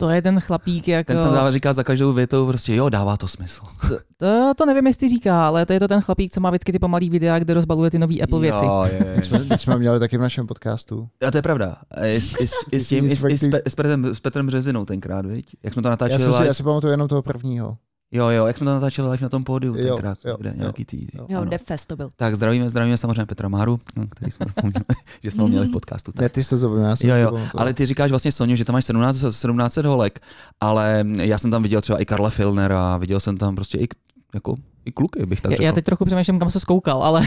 [0.00, 1.06] To je ten chlapík, jak...
[1.06, 3.62] Ten jsem dává, říká za každou větou prostě, jo, dává to smysl.
[3.88, 6.72] To, to, to nevím, jestli říká, ale to je to ten chlapík, co má vždycky
[6.72, 8.64] ty pomalý videa, kde rozbaluje ty nové Apple věci.
[8.64, 9.22] Jo, je, je.
[9.22, 11.08] jsme, jsme měli taky v našem podcastu.
[11.26, 11.76] A to je pravda.
[12.04, 15.26] I, s, i, i, s tím, i, i, s, s, Petrem, s Petrem Březinou tenkrát,
[15.26, 15.46] viď?
[15.62, 16.22] Jak jsme to natáčeli.
[16.22, 17.76] Já si, já si pamatuju jenom toho prvního.
[18.12, 20.56] Jo, jo, jak jsme to natáčeli live na tom pódiu jo, tenkrát, jo, kde jo,
[20.58, 21.06] nějaký tý.
[21.14, 22.08] Jo, jo Defest to byl.
[22.16, 24.84] Tak zdravíme, zdravíme samozřejmě Petra Máru, no, který jsme zapomněli,
[25.22, 26.12] že jsme ho měli v podcastu.
[26.12, 26.22] Tak.
[26.22, 28.84] Ne, ty jsi to zapomněl, Jo, jo, ale ty říkáš vlastně Sonio, že tam máš
[28.84, 30.20] 17, 17 holek,
[30.60, 33.88] ale já jsem tam viděl třeba i Karla Filnera, viděl jsem tam prostě i
[34.34, 35.62] jako i kluky, bych tak řekl.
[35.62, 37.20] Já teď trochu přemýšlím, kam se skoukal, ale...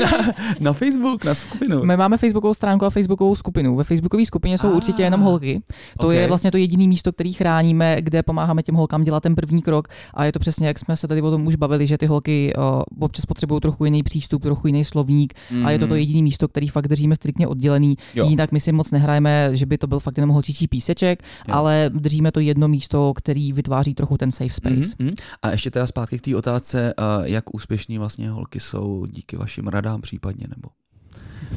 [0.00, 1.84] na, na Facebook, na skupinu.
[1.84, 3.76] My máme Facebookovou stránku a Facebookovou skupinu.
[3.76, 5.62] Ve Facebookové skupině jsou ah, určitě jenom holky.
[5.98, 6.16] To okay.
[6.16, 9.88] je vlastně to jediné místo, který chráníme, kde pomáháme těm holkám dělat ten první krok.
[10.14, 12.52] A je to přesně, jak jsme se tady o tom už bavili, že ty holky
[12.56, 15.34] uh, občas potřebují trochu jiný přístup, trochu jiný slovník.
[15.34, 15.66] Mm-hmm.
[15.66, 15.98] A je to to mhm.
[15.98, 17.96] jediné místo, který fakt držíme striktně oddělený.
[18.14, 18.26] Jo.
[18.28, 21.54] Jinak my si moc nehrajeme, že by to byl fakt jenom holčičí píseček, jo.
[21.54, 24.74] ale držíme to jedno místo, který vytváří trochu ten safe space.
[24.74, 25.14] Mm-hmm.
[25.42, 26.53] A ještě teda zpátky k té otázce,
[26.98, 30.68] uh, jak úspěšní vlastně holky jsou díky vašim radám případně, nebo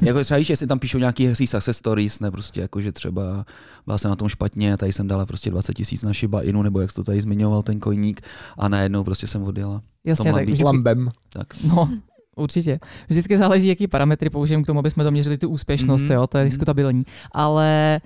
[0.02, 3.46] jako třeba víš, jestli tam píšou nějaký hezký success stories, ne prostě jako, že třeba
[3.86, 6.82] byla jsem na tom špatně, tady jsem dala prostě 20 tisíc na Shiba Inu, nebo
[6.82, 8.22] jak jsi to tady zmiňoval, ten kojník,
[8.58, 9.82] a najednou prostě jsem odjela.
[10.04, 11.12] Jasně, tak vždycky, lambem.
[11.34, 11.48] Tak.
[11.64, 11.90] No,
[12.36, 12.80] Určitě.
[13.10, 16.14] Vždycky záleží, jaký parametry použijeme k tomu, aby jsme to měřili tu úspěšnost, mm-hmm.
[16.14, 16.50] jo, to je mhm.
[16.50, 17.04] diskutabilní.
[17.32, 18.02] Ale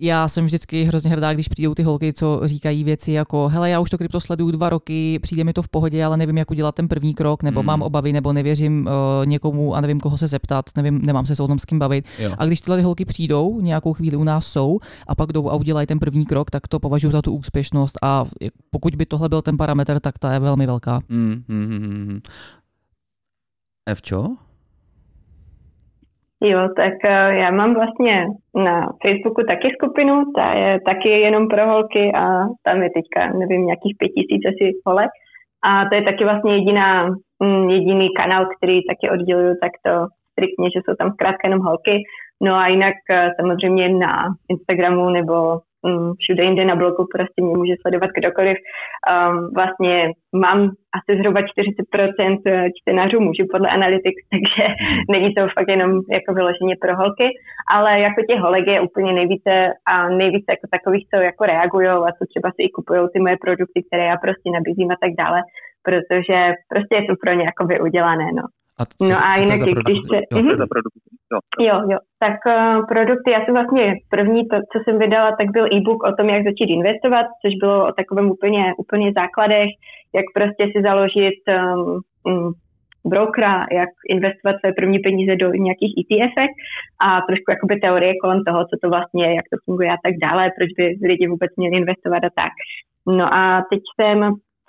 [0.00, 3.80] já jsem vždycky hrozně hrdá, když přijdou ty holky, co říkají věci jako, hele, já
[3.80, 6.74] už to krypto sleduju dva roky, přijde mi to v pohodě, ale nevím, jak udělat
[6.74, 7.66] ten první krok, nebo mm.
[7.66, 11.36] mám obavy, nebo nevěřím uh, někomu a nevím, koho se zeptat, nevím, nemám se s
[11.36, 12.04] tom s kým bavit.
[12.18, 12.34] Jo.
[12.38, 15.86] A když tyhle holky přijdou, nějakou chvíli u nás jsou a pak jdou a udělají
[15.86, 18.24] ten první krok, tak to považuji za tu úspěšnost a
[18.70, 21.00] pokud by tohle byl ten parametr, tak ta je velmi velká.
[21.08, 22.20] Mm, mm, mm.
[23.88, 24.36] Evčo?
[26.48, 31.66] Jo, tak eh, já mám vlastně na Facebooku taky skupinu, ta je taky jenom pro
[31.66, 32.24] holky a
[32.62, 35.10] tam je teďka, nevím, nějakých pět tisíc asi holek.
[35.64, 37.06] A to je taky vlastně jediná,
[37.42, 42.02] mm, jediný kanál, který taky odděluju takto striktně, že jsou tam zkrátka jenom holky.
[42.42, 44.12] No a jinak eh, samozřejmě na
[44.48, 45.58] Instagramu nebo
[46.20, 48.56] všude jinde na bloku prostě mě může sledovat kdokoliv.
[48.58, 50.58] Um, vlastně mám
[50.96, 54.64] asi zhruba 40% eh, čtenářů mužů podle Analytics, takže
[55.10, 57.28] není to fakt jenom jako vyloženě pro holky,
[57.76, 59.52] ale jako těch holek je úplně nejvíce
[59.86, 63.36] a nejvíce jako takových, co jako reagují a co třeba si i kupují ty moje
[63.44, 65.40] produkty, které já prostě nabízím a tak dále,
[65.86, 66.38] protože
[66.72, 68.44] prostě je to pro ně jako udělané, no.
[68.80, 70.16] A co, no a jinak, co když se...
[70.16, 70.56] Jo, mm-hmm.
[70.62, 71.00] za produkty.
[71.32, 71.38] Jo.
[71.68, 71.98] jo, jo.
[72.18, 76.12] Tak uh, produkty, já jsem vlastně první, to, co jsem vydala, tak byl e-book o
[76.16, 79.70] tom, jak začít investovat, což bylo o takovém úplně, úplně základech,
[80.14, 82.52] jak prostě si založit um, um,
[83.06, 86.36] brokera, jak investovat své první peníze do nějakých ETF
[87.06, 90.14] a trošku jakoby teorie kolem toho, co to vlastně je, jak to funguje a tak
[90.22, 92.52] dále, proč by lidi vůbec měli investovat a tak.
[93.18, 94.18] No a teď jsem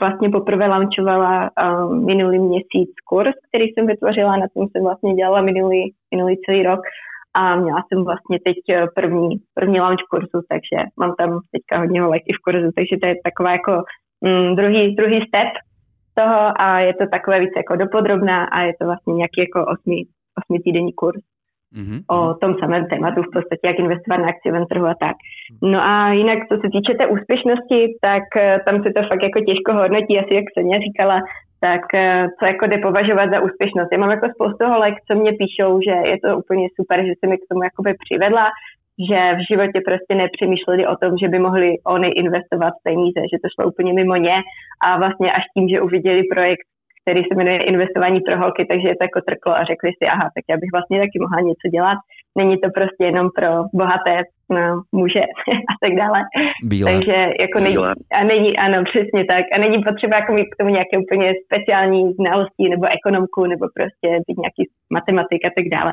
[0.02, 5.42] vlastně poprvé launchovala um, minulý měsíc kurz, který jsem vytvořila, na tom jsem vlastně dělala
[5.42, 6.80] minulý, minulý celý rok
[7.34, 12.02] a měla jsem vlastně teď eh, první, první launch kurzu, takže mám tam teďka hodně
[12.02, 13.84] holek i v kurzu, takže to je taková jako
[14.22, 15.52] mm, druhý, druhý step
[16.14, 19.96] toho a je to takové více jako dopodrobná a je to vlastně nějaký jako osmi,
[20.40, 21.22] osmi týdenní kurz
[21.76, 22.00] mm-hmm.
[22.18, 25.16] o tom samém tématu, v podstatě jak investovat na akciovém trhu a tak.
[25.64, 29.40] No a jinak, co se týče té úspěšnosti, tak eh, tam se to fakt jako
[29.40, 31.18] těžko hodnotí, asi jak Sonia říkala,
[31.60, 33.92] tak eh, co jako jde považovat za úspěšnost.
[33.92, 37.26] Já mám jako spoustu holek, co mě píšou, že je to úplně super, že se
[37.28, 38.46] mi k tomu jakoby přivedla,
[39.10, 43.48] že v životě prostě nepřemýšleli o tom, že by mohli oni investovat peníze, že to
[43.54, 44.38] šlo úplně mimo ně
[44.84, 46.68] a vlastně až tím, že uviděli projekt,
[47.08, 50.26] který se jmenuje Investování pro holky, takže je to jako trklo a řekli si, aha,
[50.36, 51.98] tak já bych vlastně taky mohla něco dělat.
[52.40, 54.16] Není to prostě jenom pro bohaté
[54.58, 54.66] no,
[55.00, 55.24] muže
[55.72, 56.20] a tak dále.
[56.72, 56.92] Bílé.
[56.92, 57.78] Takže jako není,
[58.20, 59.44] a není, ano, přesně tak.
[59.54, 64.08] A není potřeba jako mít k tomu nějaké úplně speciální znalosti nebo ekonomku nebo prostě
[64.28, 64.64] být nějaký
[64.98, 65.92] matematik a tak dále.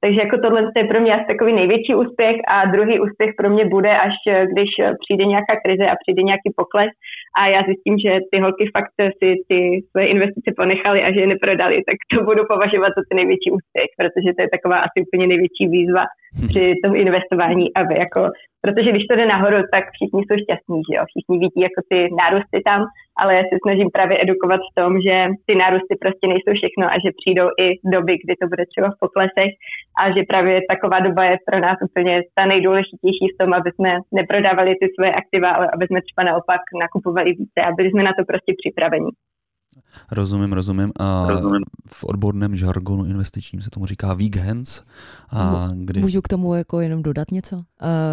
[0.00, 3.64] Takže jako tohle je pro mě asi takový největší úspěch a druhý úspěch pro mě
[3.64, 4.14] bude, až
[4.52, 4.70] když
[5.02, 6.90] přijde nějaká krize a přijde nějaký pokles
[7.38, 9.58] a já zjistím, že ty holky fakt si ty
[9.90, 13.90] své investice ponechaly a že je neprodali, tak to budu považovat za ten největší úspěch,
[13.98, 16.04] protože to je taková asi úplně největší výzva
[16.48, 18.20] při tom investování, aby jako
[18.66, 21.02] Protože když to jde nahoru, tak všichni jsou šťastní, že jo?
[21.10, 22.80] Všichni vidí jako ty nárůsty tam,
[23.20, 25.14] ale já se snažím právě edukovat v tom, že
[25.46, 29.00] ty nárůsty prostě nejsou všechno a že přijdou i doby, kdy to bude třeba v
[29.04, 29.52] poklesech
[30.00, 33.90] a že právě taková doba je pro nás úplně ta nejdůležitější v tom, aby jsme
[34.18, 38.12] neprodávali ty své aktiva, ale aby jsme třeba naopak nakupovali více a byli jsme na
[38.18, 39.10] to prostě připraveni.
[40.10, 40.92] Rozumím, rozumím.
[40.96, 41.62] A rozumím.
[41.86, 44.82] V odborném žargonu investičním se tomu říká weekends.
[45.30, 46.00] A kdy...
[46.00, 47.56] Můžu k tomu jako jenom dodat něco?
[47.56, 47.62] Uh,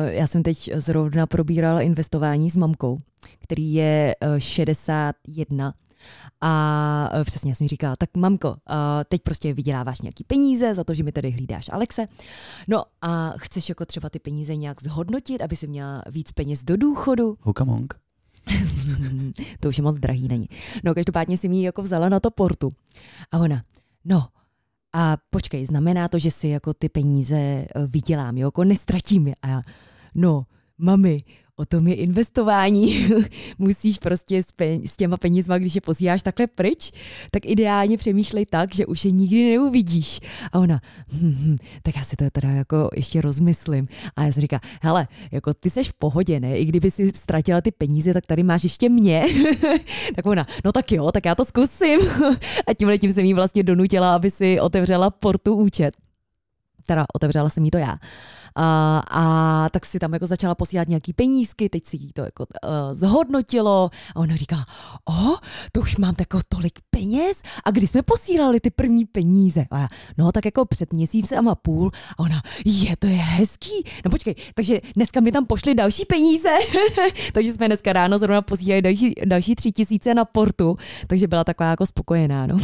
[0.05, 2.97] já jsem teď zrovna probírala investování s mamkou,
[3.39, 5.73] který je uh, 61
[6.41, 8.55] a uh, přesně jsem mi říkala, tak mamko,
[9.09, 12.05] teď prostě vyděláváš nějaký peníze za to, že mi tady hlídáš Alexe.
[12.67, 16.77] No a chceš jako třeba ty peníze nějak zhodnotit, aby si měla víc peněz do
[16.77, 17.33] důchodu?
[17.41, 18.02] Hukamong.
[19.59, 20.47] to už je moc drahý není.
[20.83, 22.69] No každopádně si mi jako vzala na to portu.
[23.31, 23.63] A ona,
[24.05, 24.27] no,
[24.93, 29.35] a počkej, znamená to, že si jako ty peníze eh, vydělám, jo, jako nestratím je.
[29.41, 29.61] A já,
[30.15, 30.43] no,
[30.77, 31.23] mami,
[31.55, 33.07] o tom je investování.
[33.59, 36.91] Musíš prostě s, peň, s těma penězma, když je posíláš takhle pryč,
[37.31, 40.19] tak ideálně přemýšlej tak, že už je nikdy neuvidíš.
[40.51, 40.81] A ona,
[41.11, 43.85] hm, hm, tak já si to teda jako ještě rozmyslím.
[44.15, 46.57] A já jsem říká, hele, jako ty seš v pohodě, ne?
[46.57, 49.23] I kdyby si ztratila ty peníze, tak tady máš ještě mě.
[50.15, 51.99] tak ona, no tak jo, tak já to zkusím.
[52.67, 55.97] a tím letím jsem jí vlastně donutila, aby si otevřela portu účet.
[56.85, 57.97] Teda otevřela jsem jí to já.
[58.55, 62.45] A, a tak si tam jako začala posílat nějaký penízky, teď si jí to jako
[62.45, 64.65] uh, zhodnotilo a ona říká,
[65.09, 65.37] o,
[65.71, 69.65] to už mám jako tolik peněz a kdy jsme posílali ty první peníze?
[69.71, 73.83] A já, no tak jako před měsícem a půl a ona, je, to je hezký.
[74.05, 76.49] No počkej, takže dneska mi tam pošli další peníze,
[77.33, 80.75] takže jsme dneska ráno zrovna posílali další, další tři tisíce na portu,
[81.07, 82.57] takže byla taková jako spokojená, no.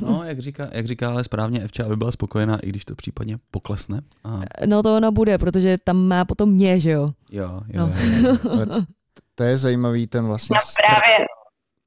[0.00, 3.38] no, jak říká, jak říká ale správně Evča, aby byla spokojená, i když to případně
[3.60, 4.00] poklesne.
[4.24, 4.28] A...
[4.66, 7.04] No to ona bude, protože tam má potom mě, že jo?
[7.32, 7.80] Jo, jo.
[7.80, 7.86] No.
[7.86, 8.82] jo, jo.
[9.34, 10.54] to je zajímavý ten vlastně...
[10.54, 11.26] No právě.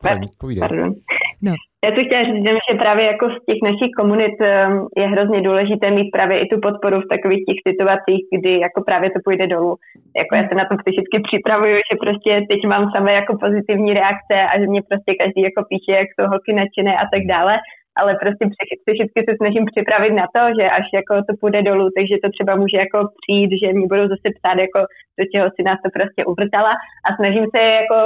[0.03, 0.91] Pardon, Pardon.
[1.41, 1.53] No.
[1.83, 5.85] Já to chtěla říct, že právě jako z těch našich komunit um, je hrozně důležité
[5.91, 9.73] mít právě i tu podporu v takových těch situacích, kdy jako právě to půjde dolů.
[10.19, 14.35] Jako já se na to psychicky připravuju, že prostě teď mám samé jako pozitivní reakce
[14.51, 17.53] a že mě prostě každý jako píše, jak jsou holky nadšené a tak dále
[17.99, 18.43] ale prostě
[18.81, 22.53] psychicky se snažím připravit na to, že až jako to půjde dolů, takže to třeba
[22.61, 24.79] může jako přijít, že mi budou zase psát, jako
[25.19, 26.73] do čeho si nás to prostě uvrtala.
[27.07, 27.97] A snažím se jako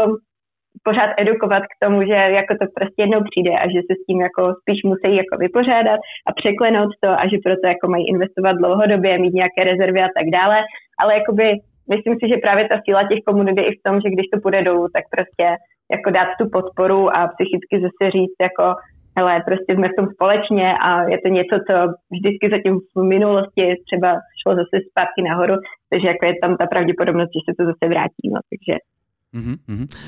[0.83, 4.19] pořád edukovat k tomu, že jako to prostě jednou přijde a že se s tím
[4.27, 9.17] jako spíš musí jako vypořádat a překlenout to a že proto jako mají investovat dlouhodobě,
[9.17, 10.57] mít nějaké rezervy a tak dále,
[11.01, 11.45] ale jakoby
[11.93, 14.37] myslím si, že právě ta síla těch komunit je i v tom, že když to
[14.43, 15.45] půjde dolů, tak prostě
[15.95, 18.65] jako dát tu podporu a psychicky zase říct jako
[19.17, 21.73] ale prostě jsme v tom společně a je to něco, co
[22.15, 25.55] vždycky zatím v minulosti třeba šlo zase zpátky nahoru,
[25.89, 28.75] takže jako je tam ta pravděpodobnost, že se to zase vrátí, no, takže.
[29.35, 29.57] Mm-hmm.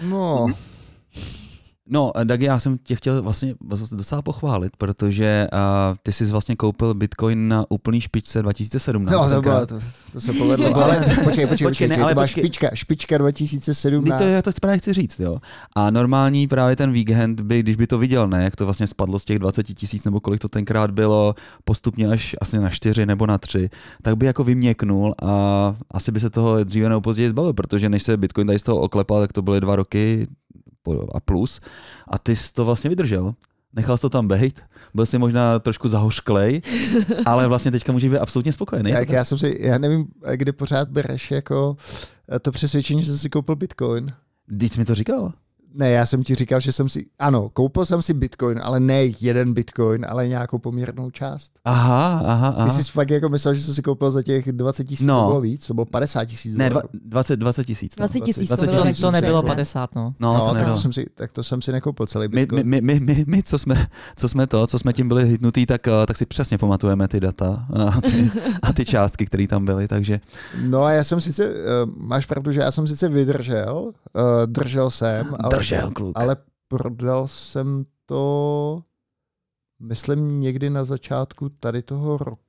[0.10, 1.48] No, mm-hmm.
[1.91, 3.56] No, Dagi, já jsem tě chtěl vlastně
[3.91, 5.60] docela pochválit, protože uh,
[6.04, 9.12] ty jsi vlastně koupil Bitcoin na úplný špičce 2017.
[9.12, 9.80] No, to, bylo, to,
[10.13, 12.43] to se povedlo, ale počkej, počkej, počkej, počkej ne, ale to byla počkej.
[12.43, 14.17] špička, špička 2017.
[14.17, 15.38] To já to právě chci říct, jo.
[15.75, 19.19] A normální právě ten weekend by, když by to viděl, ne, jak to vlastně spadlo
[19.19, 23.27] z těch 20 tisíc, nebo kolik to tenkrát bylo, postupně až asi na 4 nebo
[23.27, 23.69] na 3,
[24.02, 28.04] tak by jako vyměknul a asi by se toho dříve nebo později zbavil, protože než
[28.04, 30.27] se Bitcoin tady z toho oklepal, tak to byly dva roky,
[31.15, 31.60] a plus
[32.08, 33.33] a ty jsi to vlastně vydržel.
[33.73, 34.62] Nechal jsi to tam bejt,
[34.94, 36.62] byl jsi možná trošku zahořklej,
[37.25, 38.92] ale vlastně teďka může být absolutně spokojený.
[38.92, 41.77] Jak já jsem si, já nevím, kde pořád bereš jako
[42.42, 44.13] to přesvědčení, že jsi si koupil Bitcoin.
[44.60, 45.33] Teď mi to říkal.
[45.74, 49.04] Ne, já jsem ti říkal, že jsem si, ano, koupil jsem si bitcoin, ale ne
[49.20, 51.52] jeden bitcoin, ale nějakou poměrnou část.
[51.65, 52.65] Aha, aha, aha.
[52.65, 55.22] Ty jsi fakt jako myslel, že jsi si koupil za těch 20 tisíc, No.
[55.22, 56.56] to bylo víc, to bylo 50 tisíc.
[56.56, 56.88] Ne, dolarů.
[56.94, 57.96] dva, 20, 20 tisíc.
[58.00, 58.02] no.
[58.02, 58.84] 20 tisíc 20 to bylo.
[58.86, 59.02] tisíc.
[59.02, 59.48] To nebylo ne?
[59.48, 60.13] 50, no.
[60.20, 60.76] No, No, to tak, nebylo.
[60.76, 62.67] to jsem si, tak to jsem si nekoupil celý My, bitcoin.
[62.67, 65.88] my, my, my, my, co, jsme, co jsme to, co jsme tím byli hitnutý, tak,
[65.88, 67.65] eh, tak si přesně pamatujeme ty data
[67.96, 70.20] a ty, a ty částky, které tam byly, takže
[70.63, 71.54] No a já jsem sice, uh,
[71.98, 73.92] máš pravdu, že já jsem sice vydržel, uh,
[74.46, 76.17] držel jsem, ale, držel kluk.
[76.17, 76.37] ale
[76.67, 78.83] prodal jsem to,
[79.79, 82.48] myslím, někdy na začátku tady toho roku,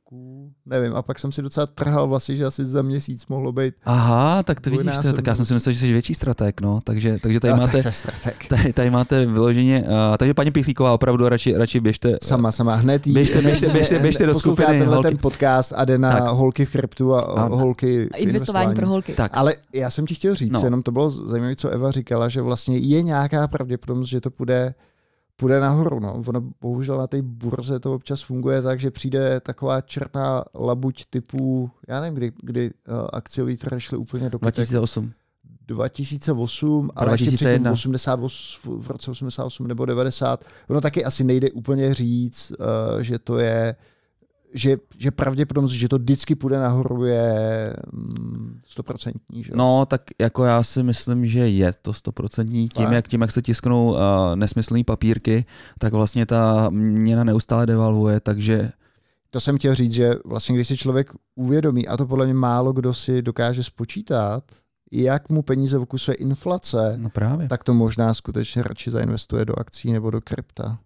[0.67, 3.75] nevím, a pak jsem si docela trhal vlastně, že asi za měsíc mohlo být.
[3.85, 6.81] Aha, tak to vidíš, to, tak já jsem si myslel, že jsi větší strateg, no,
[6.85, 7.83] takže, takže tady A máte,
[8.25, 12.75] tak tady, tady máte vyloženě, uh, takže paní Pichlíková opravdu radši, radši běžte, Sama, sama,
[12.75, 15.09] hned jí, Běžte- běžte- běžte- běžte do skupiny tenhle holky.
[15.09, 16.25] ten podcast a jde na Tak.
[16.29, 19.13] holky v kryptu a, A- a holky v Investování pro holky.
[19.13, 20.61] tak, Ale já jsem ti chtěl říct, No.
[20.61, 20.67] no.
[20.67, 24.75] jenom to bylo zajímavé, co Eva říkala, že vlastně je nějaká pravděpodobnost, že to půjde,
[25.41, 26.01] půjde nahoru.
[26.01, 26.23] No.
[26.27, 31.71] Ono bohužel na té burze to občas funguje tak, že přijde taková černá labuť typu,
[31.89, 34.55] já nevím, kdy, kdy uh, akciový trhy šly úplně do kytek.
[34.55, 35.13] 2008.
[35.67, 37.73] 2008, A ale ještě předtím 2001.
[37.73, 40.45] 88, v roce 88 nebo 90.
[40.69, 43.77] Ono taky asi nejde úplně říct, uh, že to je
[44.53, 49.43] že, že pravděpodobnost, že to vždycky půjde nahoru je mm, stoprocentní.
[49.55, 52.69] No, tak jako já si myslím, že je to stoprocentní.
[52.69, 53.99] Tím jak, tím, jak se tisknou uh,
[54.35, 55.45] nesmyslné papírky,
[55.79, 58.71] tak vlastně ta měna neustále devalvuje, takže
[59.31, 62.73] To jsem chtěl říct, že vlastně když si člověk uvědomí, a to podle mě málo
[62.73, 64.45] kdo si dokáže spočítat,
[64.93, 67.49] jak mu peníze okusuje inflace, no právě.
[67.49, 70.79] tak to možná skutečně radši zainvestuje do akcí nebo do krypta.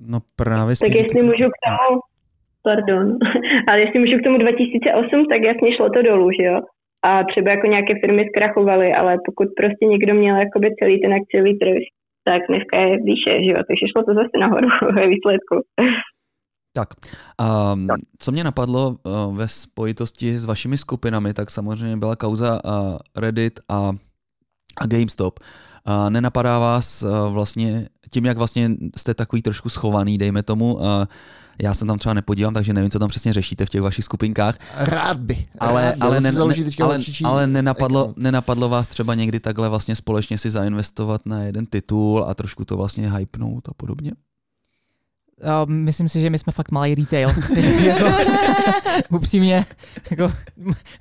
[0.00, 2.00] No právě Tak jestli můžu k tomu,
[2.68, 3.06] pardon,
[3.68, 6.56] ale jestli můžu k tomu 2008, tak jasně šlo to dolů, že jo?
[7.08, 11.52] A třeba jako nějaké firmy zkrachovaly, ale pokud prostě někdo měl jakoby celý ten akciový
[11.62, 11.82] trh,
[12.28, 13.60] tak dneska je výše, že jo?
[13.68, 15.56] Takže šlo to zase nahoru ve výsledku.
[16.78, 16.88] Tak,
[17.72, 17.86] um,
[18.18, 23.60] co mě napadlo uh, ve spojitosti s vašimi skupinami, tak samozřejmě byla kauza uh, Reddit
[23.70, 23.90] a,
[24.76, 25.40] a GameStop.
[25.88, 30.82] Uh, nenapadá vás uh, vlastně, tím jak vlastně jste takový trošku schovaný, dejme tomu, uh,
[31.62, 34.58] já se tam třeba nepodívám, takže nevím, co tam přesně řešíte v těch vašich skupinkách,
[34.76, 35.46] Rád by.
[35.58, 36.00] ale, rád by.
[36.00, 36.38] ale, ne, ne,
[36.80, 42.24] ale, ale nenapadlo, nenapadlo vás třeba někdy takhle vlastně společně si zainvestovat na jeden titul
[42.28, 44.12] a trošku to vlastně hypnout a podobně?
[45.42, 47.28] Já myslím si, že my jsme fakt malý retail.
[47.84, 48.04] jako,
[49.16, 49.66] upřímně,
[50.10, 50.32] jako,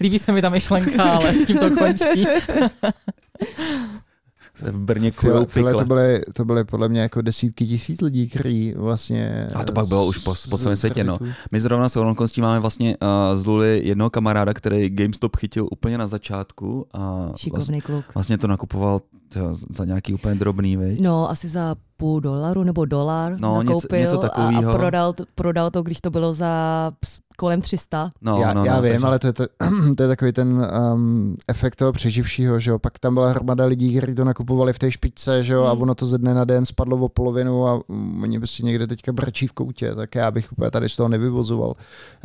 [0.01, 2.27] líbí se mi ta myšlenka, ale tím to končí.
[4.55, 5.73] Se v Brně file pikle.
[5.73, 9.47] to, byly, to byly podle mě jako desítky tisíc lidí, který vlastně...
[9.55, 11.19] A to pak bylo už po- po celém světě, no.
[11.51, 15.97] My zrovna s okolností máme vlastně uh, z Luly jednoho kamaráda, který GameStop chytil úplně
[15.97, 18.05] na začátku a vlastně, Šikovný kluk.
[18.13, 20.99] vlastně to nakupoval tyjo, za nějaký úplně drobný, viď?
[21.01, 24.71] No, asi za půl dolaru nebo dolar No, něco- nakoupil něco a, takovýho.
[24.71, 26.91] a prodal, to- prodal to, když to bylo za
[27.35, 28.11] kolem 300.
[28.21, 29.45] No, já, no, já no, vím, takže- ale to je, to,
[29.97, 32.79] to je takový ten um, efekt toho přeživšího, že jo.
[32.79, 35.81] Pak tam byla hromada lidí, kteří to nakupovali v té špičce, že jo, a Hmm.
[35.81, 38.87] ono to ze dne na den spadlo o polovinu a mm, oni by si někde
[38.87, 41.73] teďka brčí v koutě, tak já bych úplně tady z toho nevyvozoval.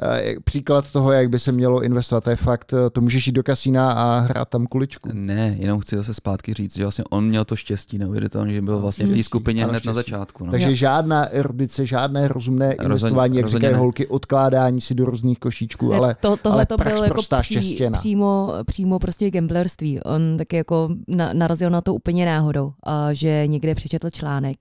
[0.03, 3.27] Eh, jak- Příklad toho, jak by se mělo investovat, to je fakt, eh, to můžeš
[3.27, 5.09] jít do kasína a hrát tam kuličku.
[5.13, 8.75] Ne, jenom chci zase zpátky říct, že vlastně on měl to štěstí neuvěřitelné, že byl
[8.75, 10.11] No, vlastně v té skupině ano, hned na štěstí.
[10.11, 10.45] začátku.
[10.47, 10.51] No.
[10.53, 13.79] Takže žádná erudice, žádné rozumné Rozhodně- investování, jak rozhodně říkají ne.
[13.79, 17.23] holky, odkládání si do různých košíčků, Ne, ale to, tohle ale to prax byl jako
[17.41, 20.01] pří, přímo, přímo prostě gamblerství.
[20.01, 24.57] On taky jako na, narazil na to úplně náhodou, a že někde přečetl článek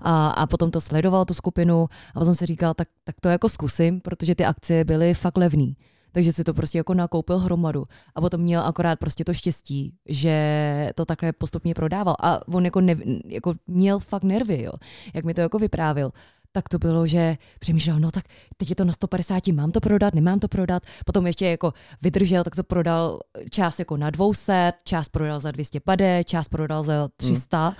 [0.00, 3.48] a, a potom to sledoval tu skupinu a potom si říkal, tak, tak to jako
[3.48, 5.76] zkusím, protože ty akcie byly fakt levný.
[6.12, 7.84] Takže si to prostě jako nakoupil hromadu.
[8.14, 12.16] A potom měl akorát prostě to štěstí, že to takhle postupně prodával.
[12.22, 14.72] A on jako, ne, jako měl fakt nervy, jo.
[15.14, 16.10] Jak mi to jako vyprávil
[16.56, 18.24] tak to bylo, že přemýšlel, no tak
[18.56, 20.82] teď je to na 150, mám to prodat, nemám to prodat.
[21.06, 26.24] Potom ještě jako vydržel, tak to prodal část jako na 200, část prodal za 250,
[26.24, 27.64] část prodal za 300.
[27.66, 27.74] Hmm.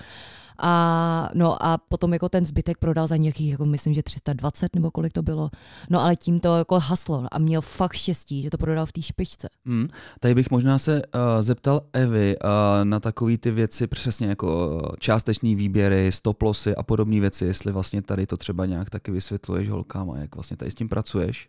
[0.59, 4.91] A, no a potom jako ten zbytek prodal za nějakých, jako myslím, že 320 nebo
[4.91, 5.51] kolik to bylo.
[5.91, 9.03] No ale tím to jako haslo a měl fakt štěstí, že to prodal v té
[9.03, 9.49] špičce.
[9.67, 9.89] Hmm.
[10.21, 12.51] Tady bych možná se uh, zeptal Evy uh,
[12.85, 18.03] na takové ty věci, přesně jako uh, částeční výběry, stoplosy a podobné věci, jestli vlastně
[18.03, 21.49] tady to třeba nějak taky vysvětluješ holkám a jak vlastně tady s tím pracuješ.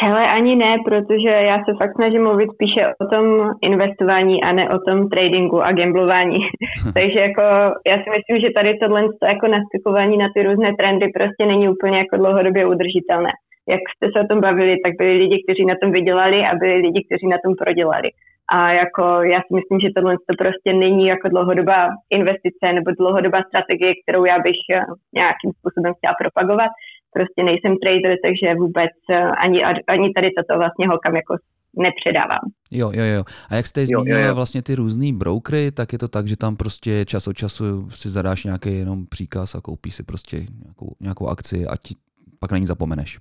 [0.00, 4.70] Hele, ani ne, protože já se fakt snažím mluvit spíše o tom investování a ne
[4.70, 6.38] o tom tradingu a gamblování.
[6.94, 7.42] Takže jako
[7.86, 11.98] já si myslím, že tady tohle jako naskakování na ty různé trendy prostě není úplně
[11.98, 13.30] jako dlouhodobě udržitelné.
[13.68, 16.74] jak jste se o tom bavili, tak byli lidi, kteří na tom vydělali a byli
[16.86, 18.10] lidi, kteří na tom prodělali.
[18.52, 19.02] A jako
[19.34, 24.24] já si myslím, že tohle to prostě není jako dlouhodobá investice nebo dlouhodobá strategie, kterou
[24.24, 24.80] já bych eh,
[25.14, 26.70] nějakým způsobem chtěla propagovat.
[27.18, 29.58] Prostě nejsem trader, takže vůbec eh, ani,
[29.94, 31.34] ani tady toto vlastně holkám jako
[31.76, 32.44] nepředávám.
[32.70, 33.22] Jo, jo, jo.
[33.50, 37.04] A jak jste zmínila vlastně ty různý brokery, tak je to tak, že tam prostě
[37.04, 41.66] čas od času si zadáš nějaký jenom příkaz a koupíš si prostě nějakou, nějakou akci
[41.66, 41.94] a ti
[42.40, 43.18] pak na ní zapomeneš.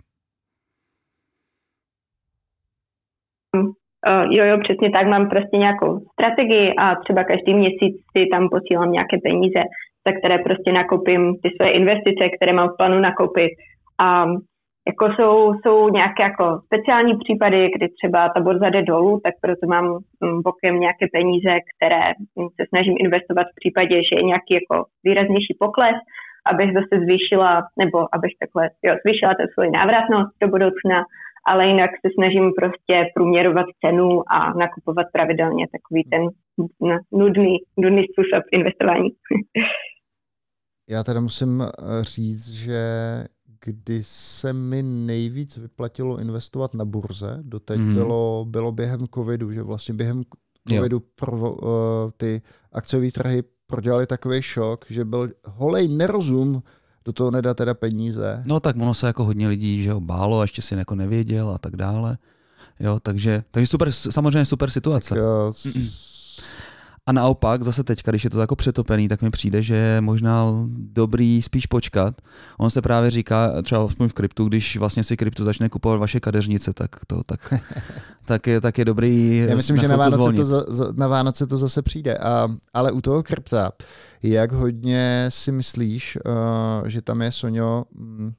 [3.55, 8.49] Uh, jo, jo, přesně tak, mám prostě nějakou strategii a třeba každý měsíc si tam
[8.49, 9.61] posílám nějaké peníze,
[10.07, 13.51] za které prostě nakoupím ty své investice, které mám v plánu nakoupit.
[13.99, 14.25] A
[14.87, 19.67] jako jsou, jsou nějaké jako speciální případy, kdy třeba ta borza jde dolů, tak proto
[19.67, 19.85] mám
[20.21, 22.03] mm, bokem nějaké peníze, které
[22.55, 25.97] se snažím investovat v případě, že je nějaký jako výraznější pokles,
[26.51, 30.97] abych zase zvýšila, nebo abych takhle jo, zvýšila tu svoji návratnost do budoucna,
[31.47, 36.23] ale jinak se snažím prostě průměrovat cenu a nakupovat pravidelně takový ten
[37.11, 39.09] nudný, nudný způsob investování.
[40.89, 42.79] Já teda musím eh, říct, že
[43.65, 47.93] kdy se mi nejvíc vyplatilo investovat na burze, doteď mm.
[47.93, 50.23] bylo, bylo během covidu, že vlastně během
[50.69, 51.69] covidu pro, uh,
[52.17, 52.41] ty
[52.71, 56.63] akciové trhy prodělali takový šok, že byl holej nerozum
[57.05, 58.43] do toho nedat teda peníze.
[58.45, 61.57] No tak ono se jako hodně lidí že ho bálo ještě si jako nevěděl a
[61.57, 62.17] tak dále.
[62.79, 65.15] Jo, takže, takže super, samozřejmě super situace.
[65.15, 65.53] Tak, jo,
[67.07, 70.45] a naopak, zase teď, když je to jako přetopený, tak mi přijde, že je možná
[70.69, 72.21] dobrý spíš počkat.
[72.57, 76.73] On se právě říká, třeba v kryptu, když vlastně si kryptu začne kupovat vaše kadeřnice,
[76.73, 77.53] tak to tak,
[78.25, 79.37] tak, je, tak je dobrý.
[79.49, 82.17] Já myslím, že na Vánoce, to za, na Vánoce to zase přijde.
[82.17, 83.71] A, ale u toho krypta,
[84.23, 88.33] jak hodně si myslíš, uh, že tam je, Sonio, mm,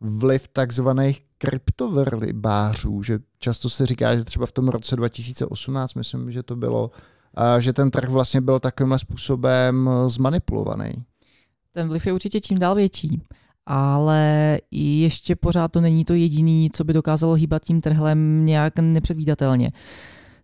[0.00, 6.42] vliv takzvaných kryptoverbářů, že často se říká, že třeba v tom roce 2018, myslím, že
[6.42, 6.90] to bylo,
[7.58, 10.90] že ten trh vlastně byl takovým způsobem zmanipulovaný.
[11.72, 13.22] Ten vliv je určitě čím dál větší,
[13.66, 19.70] ale ještě pořád to není to jediné, co by dokázalo hýbat tím trhlem nějak nepředvídatelně.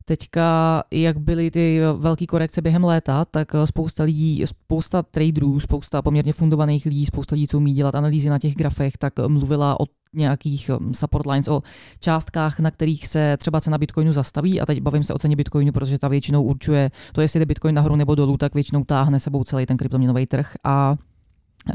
[0.04, 6.32] Teďka, jak byly ty velké korekce během léta, tak spousta lidí, spousta traderů, spousta poměrně
[6.32, 9.84] fundovaných lidí, spousta lidí, co umí dělat analýzy na těch grafech, tak mluvila o
[10.14, 11.62] nějakých um, support lines, o
[12.00, 14.60] částkách, na kterých se třeba cena Bitcoinu zastaví.
[14.60, 17.74] A teď bavím se o ceně Bitcoinu, protože ta většinou určuje to, jestli jde Bitcoin
[17.74, 20.54] nahoru nebo dolů, tak většinou táhne sebou celý ten kryptoměnový trh.
[20.64, 20.96] A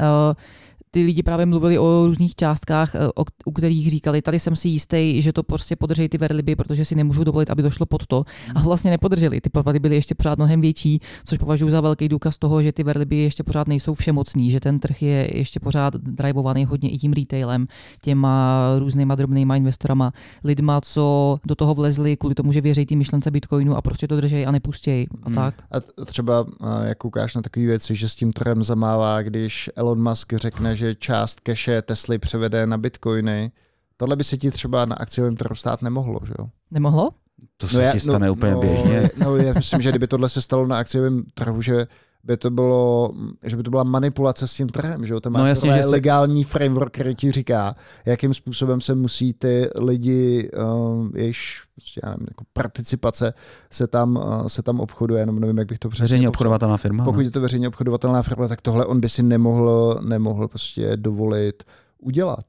[0.90, 4.68] ty lidi právě mluvili o různých částkách, eh, o, u kterých říkali, tady jsem si
[4.68, 8.24] jistý, že to prostě podrží ty verliby, protože si nemůžu dovolit, aby došlo pod to.
[8.54, 9.40] A vlastně nepodrželi.
[9.40, 12.82] Ty propady byly ještě pořád mnohem větší, což považuji za velký důkaz toho, že ty
[12.82, 17.12] verliby ještě pořád nejsou všemocný, že ten trh je ještě pořád drivovaný hodně i tím
[17.12, 17.66] retailem,
[18.02, 20.12] těma různýma drobnýma investorama,
[20.44, 24.16] lidma, co do toho vlezli kvůli tomu, že věří ty myšlence Bitcoinu a prostě to
[24.16, 25.34] držej a nepustějí a hmm.
[25.34, 25.54] tak.
[25.70, 26.46] A třeba,
[26.84, 30.94] jak ukáž na takové věci, že s tím trhem zamává, když Elon Musk řekne, že
[30.94, 33.52] část cache Tesly převede na bitcoiny.
[33.96, 36.48] Tohle by se ti třeba na akciovém trhu stát nemohlo, že jo?
[36.70, 37.10] Nemohlo?
[37.56, 39.10] To se no ti stane no, úplně no, běžně.
[39.16, 41.86] No, já myslím, že kdyby tohle se stalo na akciovém trhu, že
[42.26, 43.12] by to bylo,
[43.42, 45.20] že by to byla manipulace s tím trhem, že jo?
[45.20, 46.50] To má no, jasně, že legální se...
[46.50, 52.26] framework, který ti říká, jakým způsobem se musí ty lidi, uh, jejichž prostě, já nevím,
[52.30, 53.34] jako participace
[53.70, 57.04] se tam, uh, se tam obchoduje, jenom nevím, jak bych to přesně Veřejně obchodovatelná firma.
[57.04, 57.24] Pokud ne?
[57.24, 61.62] je to veřejně obchodovatelná firma, tak tohle on by si nemohl, nemohl prostě dovolit
[61.98, 62.44] udělat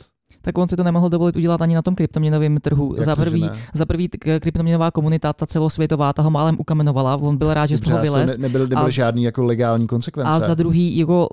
[0.47, 2.95] tak on si to nemohl dovolit udělat ani na tom kryptoměnovém trhu.
[2.95, 7.53] Jak za prvý, za prvý kryptoměnová komunita, ta celosvětová, ta ho málem ukamenovala, on byl
[7.53, 8.37] rád, že z toho vylez.
[8.37, 10.29] Ne, nebyl, nebyl a, žádný jako legální konsekvence.
[10.29, 11.29] A za druhý, jako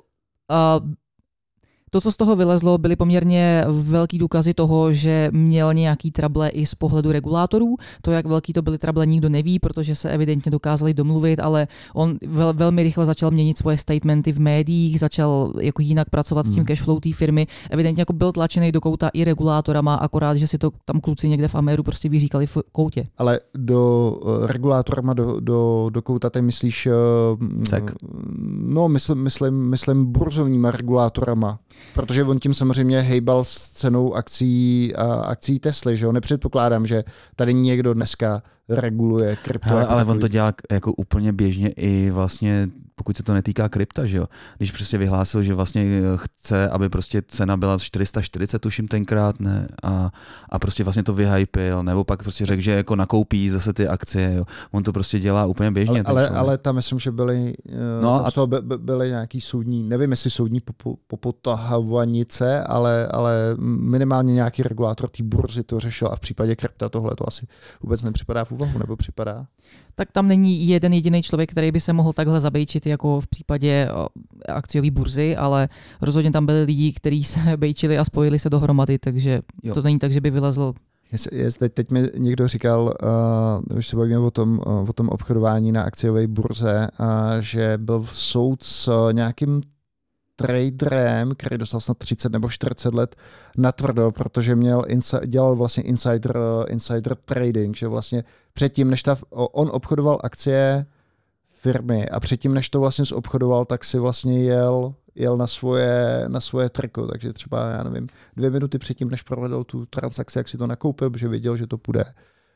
[0.51, 0.91] uh,
[1.95, 6.65] to, co z toho vylezlo, byly poměrně velký důkazy toho, že měl nějaký trable i
[6.65, 7.77] z pohledu regulátorů.
[8.01, 12.17] To, jak velký to byly trable, nikdo neví, protože se evidentně dokázali domluvit, ale on
[12.27, 16.57] vel, velmi rychle začal měnit svoje statementy v médiích, začal jako jinak pracovat s tím
[16.57, 16.65] hmm.
[16.65, 17.47] cashflow té firmy.
[17.69, 21.47] Evidentně jako byl tlačený do kouta i regulátorama, akorát, že si to tam kluci někde
[21.47, 23.03] v Ameru prostě vyříkali v koutě.
[23.17, 26.87] Ale do uh, regulátorama do, do, do kouta, ty myslíš...
[26.87, 27.91] Uh, Sek.
[28.49, 31.59] No, myslím, myslím, myslím burzovníma regulátorama.
[31.93, 36.11] Protože on tím samozřejmě hejbal s cenou akcí, akcí Tesly, že jo?
[36.11, 37.03] Nepředpokládám, že
[37.35, 39.69] tady někdo dneska reguluje krypto.
[39.69, 40.15] Hele, jako ale takový.
[40.15, 44.25] on to dělá jako úplně běžně i vlastně, pokud se to netýká krypta, že jo.
[44.57, 49.67] Když prostě vyhlásil, že vlastně eh, chce, aby prostě cena byla 440, tuším tenkrát, ne,
[49.83, 50.11] a,
[50.49, 54.33] a prostě vlastně to vyhypil, nebo pak prostě řekl, že jako nakoupí zase ty akcie,
[54.35, 54.43] jo.
[54.71, 56.03] On to prostě dělá úplně běžně.
[56.03, 57.53] ale, ale, ale tam myslím, že byly,
[58.01, 62.63] No no a- z toho by, by, byly nějaký soudní, nevím jestli soudní popo- popotahovanice,
[62.63, 67.27] ale, ale minimálně nějaký regulátor té burzy to řešil a v případě krypta tohle to
[67.27, 67.47] asi
[67.81, 69.45] vůbec nepřipadá v úvahu, nebo připadá?
[69.95, 73.89] Tak tam není jeden jediný člověk, který by se mohl takhle zabejčit jako v případě
[73.93, 74.07] o,
[74.49, 75.69] akciové burzy, ale
[76.01, 79.73] rozhodně tam byli lidi, kteří se bejčili a spojili se dohromady, takže Jo.
[79.73, 80.73] to není tak, že by vylezl
[81.11, 82.93] Jest, jest, teď, teď mi někdo říkal,
[83.69, 87.05] uh, už se bavíme o tom, uh, o tom obchodování na akciové burze, uh,
[87.39, 89.61] že byl soud s nějakým
[90.35, 93.15] traderem, který dostal snad 30 nebo 40 let
[93.57, 98.23] na tvrdo, protože měl insi- dělal vlastně insider, uh, insider trading, že vlastně
[98.53, 100.85] předtím, než ta, on obchodoval akcie
[101.65, 106.39] firmy a předtím, než to vlastně zobchodoval, tak si vlastně jel, jel na svoje, na
[106.39, 110.57] svoje triko, takže třeba, já nevím, dvě minuty předtím, než provedl tu transakci, jak si
[110.57, 112.03] to nakoupil, protože věděl, že to půjde,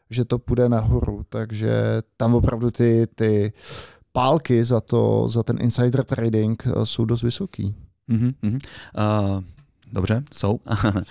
[0.09, 1.71] že to půjde nahoru, takže
[2.17, 3.53] tam opravdu ty, ty
[4.12, 7.76] pálky za, to, za ten insider trading eh, jsou dost vysoký.
[8.07, 8.60] Mhm, mhm.
[8.97, 9.43] Uh,
[9.91, 10.53] dobře, jsou.
[10.93, 11.01] uh,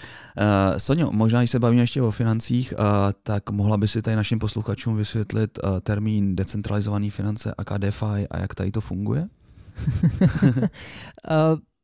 [0.79, 2.85] Sonio, možná, když se bavíme ještě o financích, uh,
[3.23, 8.39] tak mohla by si tady našim posluchačům vysvětlit uh, termín decentralizované finance a DeFi a
[8.39, 9.29] jak tady to funguje?
[9.91, 11.59] Uh,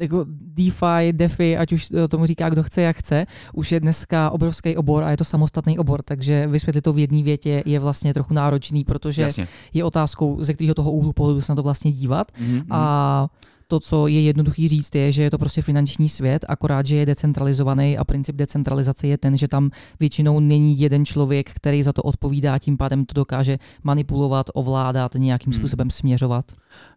[0.00, 4.76] jako DeFi, DeFi, ať už tomu říká kdo chce, jak chce, už je dneska obrovský
[4.76, 8.34] obor a je to samostatný obor, takže vysvětlit to v jedné větě je vlastně trochu
[8.34, 9.48] náročný, protože Jasně.
[9.72, 12.32] je otázkou, ze kterého toho úhlu pohledu se na to vlastně dívat.
[12.40, 13.26] Mhm, A
[13.66, 17.06] to, co je jednoduchý říct, je, že je to prostě finanční svět, akorát, že je
[17.06, 19.70] decentralizovaný a princip decentralizace je ten, že tam
[20.00, 25.52] většinou není jeden člověk, který za to odpovídá, tím pádem to dokáže manipulovat, ovládat, nějakým
[25.52, 25.60] Hmm.
[25.60, 26.44] způsobem směřovat.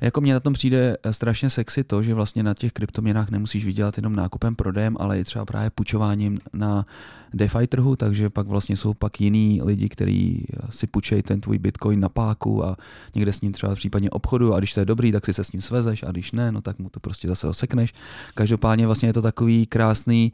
[0.01, 3.65] Jako mně na tom přijde eh, strašně sexy to, že vlastně na těch kryptoměnách nemusíš
[3.65, 6.86] vydělat jenom nákupem, prodejem, ale i třeba právě půjčováním na
[7.34, 11.99] DeFi trhu, takže pak vlastně jsou pak jiní lidi, kteří si půjčejí ten tvůj bitcoin
[11.99, 12.75] na páku a
[13.15, 15.51] někde s ním třeba případně obchodu a když to je dobrý, tak si se s
[15.51, 17.93] ním svezeš a když ne, no tak mu to prostě zase osekneš.
[18.34, 20.34] Každopádně vlastně je to takový krásný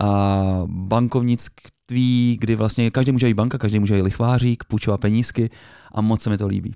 [0.00, 5.50] a bankovnictví, kdy vlastně každý může být banka, každý může být lichvářík, půjčovat penízky
[5.92, 6.74] a moc se mi to líbí.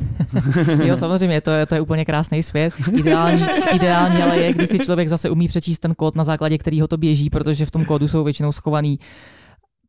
[0.84, 2.72] Jo, samozřejmě, to je, to je úplně krásný svět.
[2.92, 6.88] Ideální, ideální ale je, když si člověk zase umí přečíst ten kód, na základě kterého
[6.88, 8.98] to běží, protože v tom kódu jsou většinou schovaný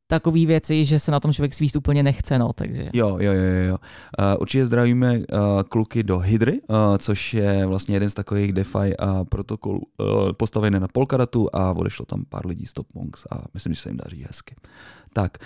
[0.08, 2.90] takové věci, že se na tom člověk svíst úplně nechce, no, takže.
[2.94, 3.78] Jo, jo, jo, jo.
[4.20, 5.24] Uh, určitě zdravíme uh,
[5.70, 9.82] kluky do Hydry, uh, což je vlastně jeden z takových DeFi uh, protokolů
[10.38, 13.90] postavený na Polkadatu a odešlo tam pár lidí z Top Monks a myslím, že se
[13.90, 14.56] jim daří hezky.
[15.14, 15.38] Tak,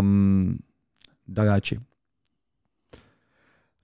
[0.00, 0.56] um,
[1.28, 1.78] Dagáči.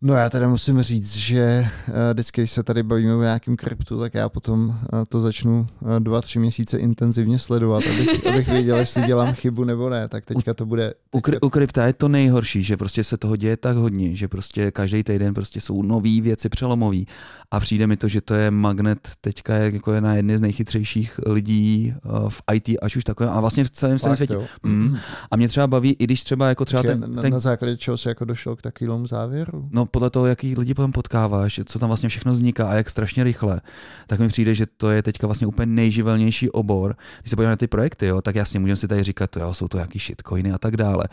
[0.03, 4.01] No já teda musím říct, že uh, vždycky, když se tady bavíme o nějakém kryptu,
[4.01, 8.77] tak já potom uh, to začnu uh, dva, tři měsíce intenzivně sledovat, abych, abych věděl,
[8.79, 10.09] jestli dělám chybu nebo ne.
[10.09, 10.95] Tak teďka to bude...
[11.13, 14.29] U, kry- u krypta je to nejhorší, že prostě se toho děje tak hodně, že
[14.29, 17.07] prostě každý týden prostě jsou nové věci přelomový
[17.51, 20.41] a přijde mi to, že to je magnet teďka je, jako je na jedny z
[20.41, 21.95] nejchytřejších lidí
[22.29, 24.49] v IT, až už takové, a vlastně v celém, celém fakt, světě.
[24.63, 24.97] Mm.
[25.31, 27.77] A mě třeba baví, i když třeba jako třeba Počkej, ten, na, ten na základě
[27.77, 29.69] čeho jsi jako došel k takovému závěru?
[29.71, 33.25] No podle toho, jaký lidi potom potkáváš, co tam vlastně všechno vzniká a jak strašně
[33.25, 33.61] rychle,
[34.07, 36.97] tak mi přijde, že to je teďka vlastně úplně nejživelnější obor.
[37.21, 39.69] Když se podíváme na ty projekty, jo, tak jasně můžeme si tady říkat, jo, jsou
[39.69, 41.05] to jaký shitcoiny a tak dále.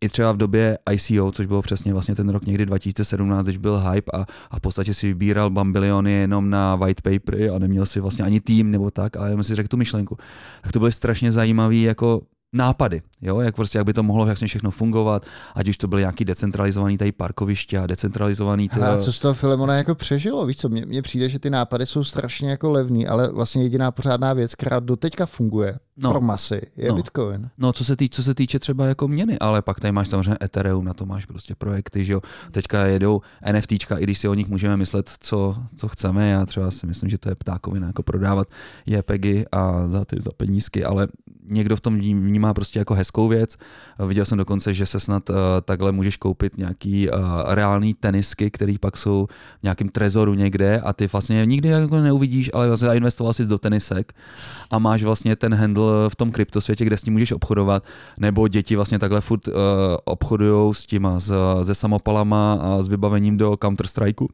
[0.00, 3.78] I třeba v době ICO, což bylo přesně vlastně ten rok někdy 2017, když byl
[3.90, 8.00] hype a, a v podstatě si vybíral bambiliony jenom na white papery a neměl si
[8.00, 10.16] vlastně ani tým nebo tak, ale jenom si řekl tu myšlenku.
[10.62, 12.22] Tak to byly strašně zajímavý jako
[12.52, 16.02] nápady, jo, jak prostě, jak by to mohlo vlastně všechno fungovat, ať už to byly
[16.02, 18.80] nějaký decentralizovaný tady parkoviště a decentralizovaný to...
[18.80, 20.46] Hele, co z toho Filemona jako přežilo?
[20.46, 23.90] Víš co, mně, mně přijde, že ty nápady jsou strašně jako levný, ale vlastně jediná
[23.90, 26.10] pořádná věc, která doteďka funguje No.
[26.10, 26.94] pro masy, je No.
[26.94, 27.50] Bitcoin.
[27.58, 30.36] No, co se, tý, co se týče třeba jako měny, ale pak tady máš samozřejmě
[30.42, 32.20] Ethereum, na to máš prostě projekty, že jo.
[32.50, 33.20] Teďka jedou
[33.52, 36.30] NFTčka, i když si o nich můžeme myslet, co, co chceme.
[36.30, 38.48] Já třeba si myslím, že to je ptákovina, jako prodávat
[38.86, 41.08] JPEGy a za ty za penízky, ale
[41.44, 43.56] někdo v tom vnímá prostě jako hezkou věc.
[44.06, 48.74] Viděl jsem dokonce, že se snad uh, takhle můžeš koupit nějaký uh, reální tenisky, které
[48.80, 49.26] pak jsou
[49.60, 53.58] v nějakém trezoru někde a ty vlastně nikdy jako neuvidíš, ale vlastně zainvestoval jsi do
[53.58, 54.12] tenisek
[54.70, 57.84] a máš vlastně ten handle v tom kryptosvětě, kde s ním můžeš obchodovat,
[58.18, 59.54] nebo děti vlastně takhle furt uh,
[60.04, 61.32] obchodují s těma, s,
[61.64, 64.28] se samopalama a s vybavením do Counter-Strikeu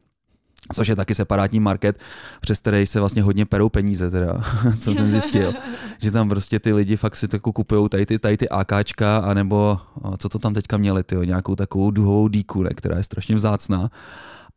[0.73, 1.99] což je taky separátní market,
[2.41, 4.41] přes který se vlastně hodně perou peníze, teda,
[4.79, 5.53] co jsem zjistil.
[6.01, 9.77] že tam prostě ty lidi fakt si tako kupují tady ty, tady ty AKčka, anebo
[10.17, 13.89] co to tam teďka měli, tyjo, nějakou takovou duhovou díku, ne, která je strašně vzácná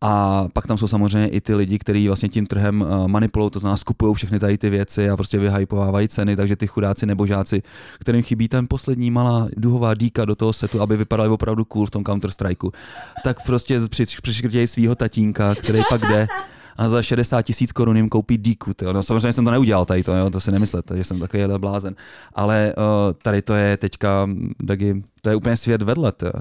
[0.05, 3.59] a pak tam jsou samozřejmě i ty lidi, kteří vlastně tím trhem eh, manipulují, to
[3.59, 7.62] znamená skupují všechny tady ty věci a prostě vyhypovávají ceny, takže ty chudáci nebožáci,
[8.00, 11.90] kterým chybí ten poslední malá duhová díka do toho setu, aby vypadali opravdu cool v
[11.90, 12.70] tom Counter-Strikeu,
[13.24, 13.80] tak prostě
[14.22, 16.26] přiškrtějí svého tatínka, který pak jde
[16.76, 18.70] a za 60 tisíc korun jim koupí díku.
[18.92, 21.94] No, samozřejmě jsem to neudělal tady, to, jo, to si nemyslete, že jsem takový blázen.
[22.34, 24.28] Ale uh, tady to je teďka,
[24.62, 26.12] Dagi, to je úplně svět vedle.
[26.12, 26.32] Tyjo.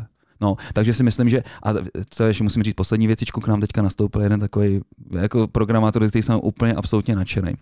[0.41, 1.73] No, takže si myslím, že, a
[2.09, 4.81] co ještě musím říct, poslední věcičku k nám teďka nastoupil jeden takový
[5.19, 7.53] jako programátor, který jsem úplně absolutně nadšený.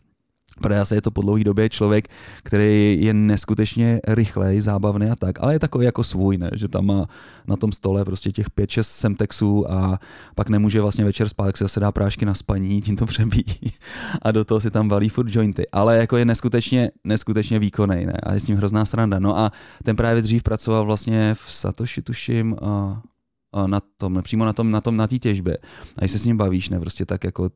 [0.81, 2.07] Asi je to po dlouhé době člověk,
[2.43, 6.49] který je neskutečně rychlej, zábavný a tak, ale je takový jako svůj, ne?
[6.55, 7.07] že tam má
[7.47, 9.99] na tom stole prostě těch 5-6 semtexů a
[10.35, 13.73] pak nemůže vlastně večer spát, tak se zase dá prášky na spaní, tím to přebíjí
[14.21, 15.63] a do toho si tam valí furt jointy.
[15.71, 18.13] Ale jako je neskutečně, neskutečně výkonný ne?
[18.23, 19.19] a je s ním hrozná sranda.
[19.19, 19.51] No a
[19.83, 24.81] ten právě dřív pracoval vlastně v Satoshi, tuším, a na tom, přímo na tom, na
[24.81, 25.57] tom, na té těžbě.
[25.95, 27.49] A když se s ním bavíš, ne, prostě tak jako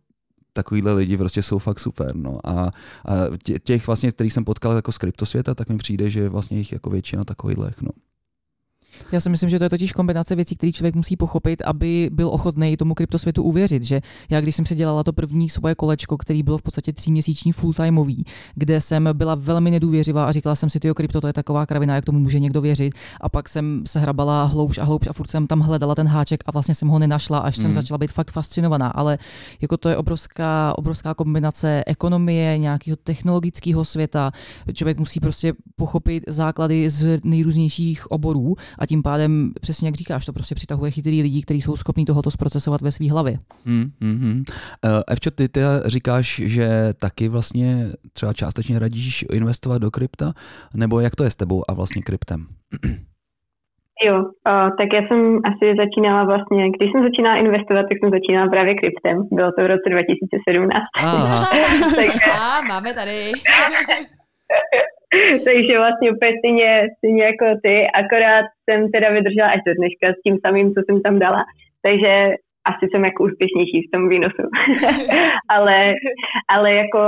[0.54, 2.16] takovýhle lidi prostě jsou fakt super.
[2.16, 2.40] No.
[2.48, 2.72] A, a
[3.64, 6.90] těch vlastně, kterých jsem potkal jako z kryptosvěta, tak mi přijde, že vlastně jich jako
[6.90, 7.72] většina takovýchhle.
[7.82, 7.90] No.
[9.12, 12.30] Já si myslím, že to je totiž kombinace věcí, které člověk musí pochopit, aby byl
[12.30, 13.84] ochotný tomu kryptosvětu uvěřit.
[13.84, 17.54] Že já, když jsem si dělala to první svoje kolečko, který bylo v podstatě tříměsíční
[17.54, 18.24] full-timeový,
[18.56, 21.96] kde jsem byla velmi nedůvěřivá a říkala jsem si, že krypto to je taková kravina,
[21.96, 22.94] jak tomu může někdo věřit.
[23.22, 26.44] A pak jsem se hrabala hloubš a hloubš a furt jsem tam hledala ten háček
[26.46, 27.62] a vlastně jsem ho nenašla, až mm.
[27.62, 28.88] jsem začala být fakt fascinovaná.
[28.88, 29.18] Ale
[29.62, 34.32] jako to je obrovská, obrovská kombinace ekonomie, nějakého technologického světa.
[34.74, 40.34] Člověk musí prostě pochopit základy z nejrůznějších oborů a tím pádem, přesně jak říkáš, to
[40.34, 43.34] prostě přitahuje chytrý lidi, kteří jsou schopní tohoto zprocesovat ve své hlavě.
[43.66, 43.92] Hmm.
[44.02, 46.68] Uh, Evčo, ty teda říkáš, že
[47.02, 47.68] taky vlastně
[48.14, 50.28] třeba částečně radíš investovat do krypta,
[50.76, 52.40] nebo jak to je s tebou a vlastně kryptem?
[54.06, 58.48] Jo, uh, tak já jsem asi začínala vlastně, když jsem začínala investovat, tak jsem začínala
[58.50, 59.16] právě kryptem.
[59.32, 60.84] Bylo to v roce 2017.
[60.98, 61.46] Aha.
[61.96, 62.20] Takže...
[62.42, 63.32] A, máme tady.
[65.46, 70.22] Takže vlastně úplně stejně, stejně jako ty, akorát jsem teda vydržela až do dneška s
[70.24, 71.44] tím samým, co jsem tam dala.
[71.82, 72.34] Takže
[72.72, 74.44] asi jsem jako úspěšnější v tom výnosu.
[75.50, 75.94] ale,
[76.50, 77.00] ale jako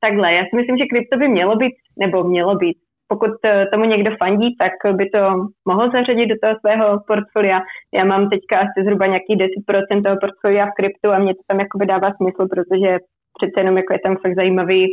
[0.00, 2.76] takhle, já si myslím, že krypto by mělo být, nebo mělo být,
[3.08, 3.30] pokud
[3.72, 5.20] tomu někdo fandí, tak by to
[5.68, 7.60] mohl zařadit do toho svého portfolia.
[7.94, 11.60] Já mám teďka asi zhruba nějaký 10% toho portfolia v kryptu a mě to tam
[11.60, 12.98] jako dává smysl, protože
[13.38, 14.86] přece jenom jako je tam fakt zajímavý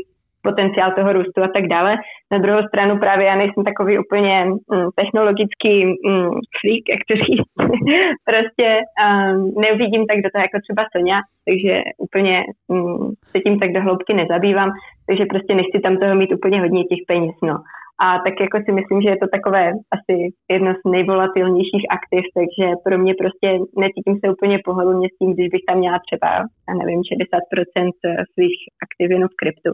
[0.43, 1.95] potenciál toho růstu a tak dále.
[2.31, 7.53] Na druhou stranu právě já nejsem takový úplně mm, technologický mm, freak, jak to říct.
[8.31, 8.67] prostě
[9.03, 13.81] um, neuvidím tak do toho jako třeba Sonja, takže úplně um, se tím tak do
[13.81, 14.69] hloubky nezabývám,
[15.07, 17.35] takže prostě nechci tam toho mít úplně hodně těch peněz.
[17.43, 17.55] No.
[18.03, 19.63] A tak jako si myslím, že je to takové
[19.97, 20.15] asi
[20.53, 23.47] jedno z nejvolatilnějších aktiv, takže pro mě prostě
[23.83, 26.29] necítím se úplně pohodlně s tím, když bych tam měla třeba,
[26.67, 27.91] já nevím, 60%
[28.33, 29.71] svých aktiv jenom v kryptu.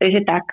[0.00, 0.44] Takže tak,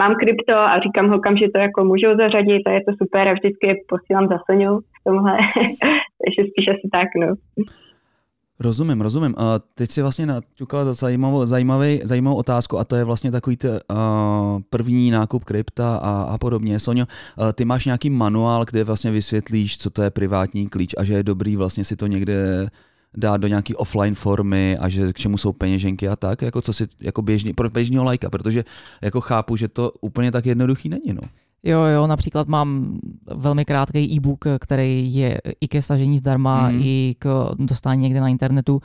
[0.00, 3.36] mám krypto a říkám holkám, že to jako můžou zařadit a je to super a
[3.36, 5.34] vždycky je posílám za Soniu v tomhle.
[6.20, 7.28] Takže spíš asi tak, no.
[8.60, 9.34] Rozumím, rozumím.
[9.38, 13.70] A teď si vlastně naťukala zajímavou, zajímavý, zajímavou otázku a to je vlastně takový t,
[13.70, 13.96] uh,
[14.70, 16.80] první nákup krypta a, a podobně.
[16.80, 17.06] Sonio,
[17.38, 21.14] uh, ty máš nějaký manuál, kde vlastně vysvětlíš, co to je privátní klíč a že
[21.14, 22.68] je dobrý vlastně si to někde
[23.16, 26.72] dát do nějaký offline formy a že k čemu jsou peněženky a tak, jako co
[26.72, 28.64] si jako běžný, pro běžného lajka, protože
[29.02, 31.12] jako chápu, že to úplně tak jednoduchý není.
[31.12, 31.22] No.
[31.62, 32.98] Jo, jo, například mám
[33.34, 36.80] velmi krátký e-book, který je i ke stažení zdarma, mm.
[36.82, 38.80] i k dostání někde na internetu,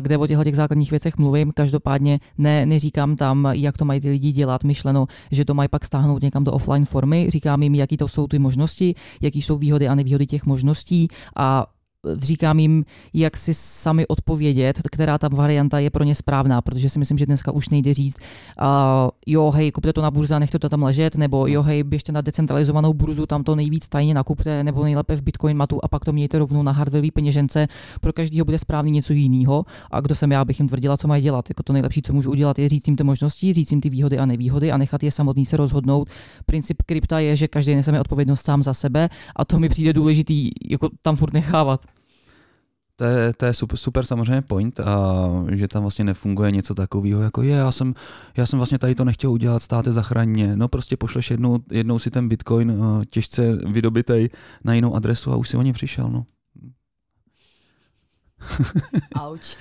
[0.00, 1.52] kde o těchto těch základních věcech mluvím.
[1.52, 5.84] Každopádně ne, neříkám tam, jak to mají ty lidi dělat, myšleno, že to mají pak
[5.84, 7.30] stáhnout někam do offline formy.
[7.30, 11.66] Říkám jim, jaký to jsou ty možnosti, jaký jsou výhody a nevýhody těch možností a
[12.16, 12.84] říkám jim,
[13.14, 17.26] jak si sami odpovědět, která ta varianta je pro ně správná, protože si myslím, že
[17.26, 18.16] dneska už nejde říct,
[18.60, 18.66] uh,
[19.26, 22.12] jo, hej, kupte to na burze a nechte to tam ležet, nebo jo, hej, běžte
[22.12, 26.04] na decentralizovanou burzu, tam to nejvíc tajně nakupte, nebo nejlépe v Bitcoin matu a pak
[26.04, 27.66] to mějte rovnou na hardwareový peněžence.
[28.00, 29.64] Pro každého bude správný něco jiného.
[29.90, 31.50] A kdo jsem já, bych jim tvrdila, co mají dělat.
[31.50, 34.18] Jako to nejlepší, co můžu udělat, je říct jim ty možnosti, říct jim ty výhody
[34.18, 36.10] a nevýhody a nechat je samotný se rozhodnout.
[36.46, 40.50] Princip krypta je, že každý nese odpovědnost sám za sebe a to mi přijde důležitý
[40.70, 41.80] jako tam furt nechávat.
[42.96, 47.22] To je, to je super, super samozřejmě point, a že tam vlastně nefunguje něco takového,
[47.22, 47.94] jako je, já jsem,
[48.36, 50.56] já jsem vlastně tady to nechtěl udělat, státe zachraně.
[50.56, 54.30] No prostě pošleš jednou, jednou si ten bitcoin těžce vydobitej
[54.64, 56.26] na jinou adresu a už si o ně přišel, no.
[59.14, 59.56] Auč.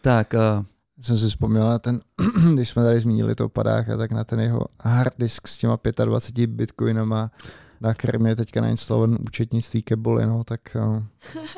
[0.00, 0.64] Tak, uh,
[1.00, 2.00] jsem si vzpomněl na ten,
[2.54, 6.50] když jsme tady zmínili toho padáka, tak na ten jeho hard disk s těma 25
[6.50, 7.30] bitcoinama,
[7.82, 10.60] na kterém je teďka nainstalovaný účetnictví Keboli, no, tak...
[10.74, 11.02] Uh,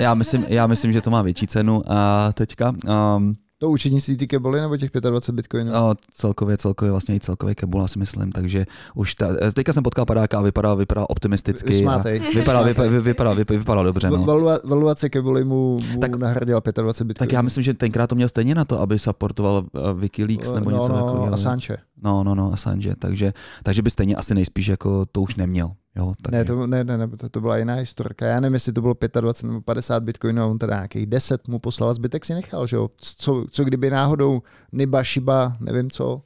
[0.00, 2.72] já, myslím, já myslím, že to má větší cenu a teďka...
[3.16, 5.72] Um, to účetnictví ty keboli nebo těch 25 bitcoinů?
[5.72, 10.06] No, celkově, celkově, vlastně i celkově kebula si myslím, takže už ta, teďka jsem potkal
[10.06, 11.78] padáka a vypadá, vypadá optimisticky.
[11.78, 12.20] Smátej.
[12.34, 14.10] Vypadá, vypadá, vypadá, vypadá, vypadá dobře.
[14.10, 14.24] No.
[14.24, 17.28] Valua, valuace kebuli mu, mu tak, nahradila 25 bitcoinů.
[17.28, 20.70] Tak já myslím, že tenkrát to měl stejně na to, aby supportoval uh, Wikileaks nebo
[20.70, 21.34] no, něco no, takového.
[21.34, 21.76] Assange.
[22.02, 25.70] No, no, no, Assange, takže, takže by stejně asi nejspíš jako to už neměl.
[25.96, 26.38] Jo, takže...
[26.38, 28.26] ne, to, ne, ne, ne, to, to byla jiná historka.
[28.26, 31.58] Já nevím, jestli to bylo 25 nebo 50 bitcoinů, a on teda nějakých 10 mu
[31.58, 32.90] poslal a zbytek si nechal, že jo.
[32.96, 34.42] Co, co kdyby náhodou
[34.72, 36.22] Niba, Shiba, nevím co.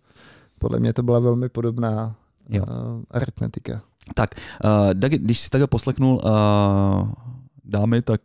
[0.58, 2.16] Podle mě to byla velmi podobná
[2.48, 2.62] jo.
[2.62, 3.80] Uh, aritmetika.
[4.14, 4.30] Tak,
[4.64, 7.08] uh, když jsi takhle poslechnul uh,
[7.64, 8.20] dámy, tak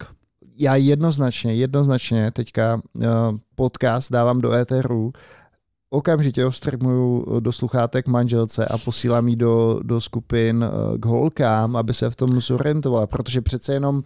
[0.57, 3.03] já jednoznačně, jednoznačně teďka uh,
[3.55, 5.13] podcast dávám do éteru
[5.93, 11.75] okamžitě ho streamuju do sluchátek manželce a posílám ji do, do skupin eh, k holkám,
[11.75, 14.03] aby se v tom zorientovala, protože přece jenom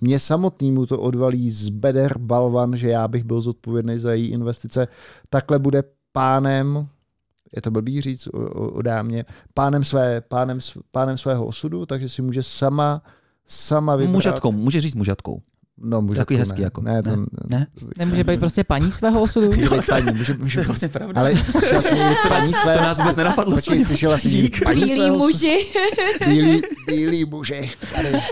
[0.00, 4.88] mě samotnému to odvalí z beder balvan, že já bych byl zodpovědný za její investice.
[5.30, 5.82] Takhle bude
[6.12, 6.88] pánem,
[7.56, 9.24] je to blbý říct o, o, o dámě,
[9.54, 10.58] pánem, své, pánem,
[10.90, 13.02] pánem svého osudu, takže si může sama
[13.46, 14.12] sama vybrat.
[14.12, 15.42] Mužatkou, může říct mužatkou.
[15.80, 16.64] No, může Takový hezký ne.
[16.64, 16.80] jako.
[16.80, 17.26] Ne, to, ne?
[17.48, 17.66] ne?
[17.98, 19.46] Nemůže být prostě paní svého osudu?
[19.56, 21.20] Může být paní, může, může, to je vlastně pravda.
[21.20, 21.34] Ale
[22.22, 23.54] to, paní své, to nás vůbec nenapadlo.
[23.54, 25.66] Počkej, slyšela jsi paní Bílí muži.
[26.26, 27.70] Bílí, bílí muži.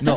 [0.03, 0.17] No,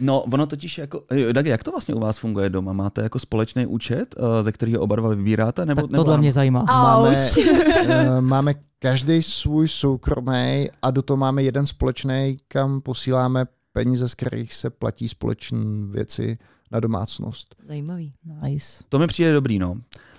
[0.00, 2.72] No, ono totiž jako, Dagi, jak to vlastně u vás funguje doma?
[2.72, 5.66] Máte jako společný účet, eh, ze kterého oba dva vybíráte?
[5.66, 6.64] Nebo, tak tohle nebo mě zajímá.
[6.68, 13.44] Máme, uh, máme každý svůj soukromý a do toho máme jeden společný, kam posíláme
[13.78, 15.58] peníze, z kterých se platí společné
[15.96, 16.26] věci
[16.72, 17.48] na domácnost.
[17.72, 18.10] Zajímavý.
[18.42, 18.84] Nice.
[18.88, 19.74] To mi přijde dobrý, no.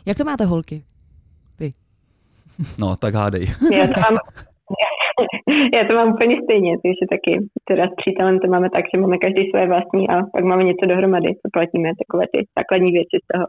[0.08, 0.78] Jak to máte holky?
[1.60, 1.70] Vy.
[2.82, 3.44] No, tak hádej.
[3.80, 4.18] Já to mám,
[5.76, 7.32] já to mám úplně stejně, takže taky
[7.70, 10.86] teda s přítelem to máme tak, že máme každý své vlastní a pak máme něco
[10.92, 13.46] dohromady, co platíme, takové ty základní věci z toho.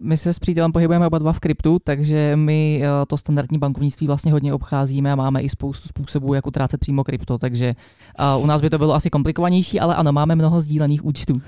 [0.00, 4.06] My se s přítelem pohybujeme oba dva v kryptu, takže my uh, to standardní bankovnictví
[4.06, 7.74] vlastně hodně obcházíme a máme i spoustu způsobů, jak utrácet přímo krypto, takže
[8.36, 11.32] uh, u nás by to bylo asi komplikovanější, ale ano, máme mnoho sdílených účtů.
[11.32, 11.40] Uh,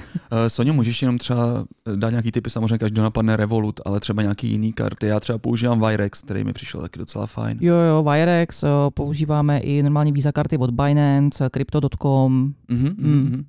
[0.48, 1.64] Sonio, můžeš jenom třeba
[1.96, 5.06] dát nějaký typy, samozřejmě každý napadne Revolut, ale třeba nějaký jiný karty.
[5.06, 7.58] Já třeba používám Virex, který mi přišel taky docela fajn.
[7.61, 12.52] Jo, jo, Virex, používáme i normální Visa karty od Binance, Crypto.com.
[12.70, 13.44] Mm-hmm, mm.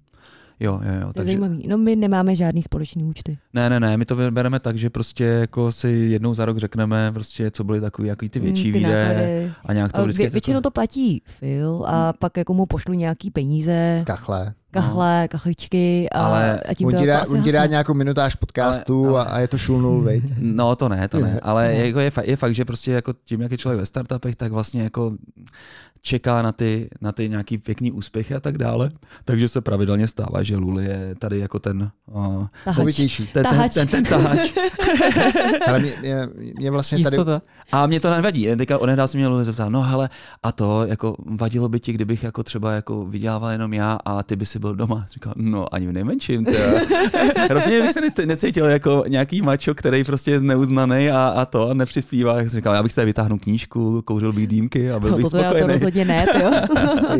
[0.61, 1.07] Jo, jo, jo.
[1.07, 1.25] To takže...
[1.25, 1.67] zajímavý.
[1.67, 3.37] No my nemáme žádný společný účty.
[3.53, 7.11] Ne, ne, ne, my to bereme tak, že prostě jako si jednou za rok řekneme
[7.11, 10.23] prostě, co byly takový jako ty větší mm, ty výdaje a nějak to vždycky...
[10.23, 12.13] Vě, většinou to platí Phil a hmm.
[12.19, 14.01] pak jako mu pošlu nějaký peníze.
[14.05, 14.53] Kachle.
[14.71, 15.27] Kachle, no.
[15.27, 19.07] kachličky a, ale a tím on to ti dá, on ti dá nějakou minutáž podcastu
[19.07, 20.23] ale, ale, a je to šulnul, veď?
[20.37, 23.51] No to ne, to ne, ale jako je, je fakt, že prostě jako tím, jak
[23.51, 25.13] je člověk ve startupech, tak vlastně jako
[26.01, 28.91] čeká na ty, na ty nějaký pěkný úspěchy a tak dále.
[29.25, 32.45] Takže se pravidelně stává, že Luli je tady jako ten uh,
[33.33, 34.51] Ten, ten, ten, ten tahač.
[35.67, 36.27] Ale mě, mě,
[36.57, 37.23] mě vlastně Jistota.
[37.23, 37.41] tady...
[37.71, 38.47] A mě to nevadí.
[38.57, 40.09] Teďka onedál se mě Luli zeptal, no hele,
[40.43, 44.35] a to, jako vadilo by ti, kdybych jako třeba jako vydělával jenom já a ty
[44.35, 45.05] by si byl doma.
[45.13, 46.45] Říkal, no ani v nejmenším.
[47.49, 52.37] Hrozně bych se necítil jako nějaký mačo, který prostě je zneuznaný a, a to nepřispívá.
[52.37, 55.25] Jak jsem říkal, já bych se vytáhnul knížku, kouřil bych dýmky a byl no, bych
[55.25, 55.90] spokojený.
[55.91, 56.51] To rozhodně ne, jo.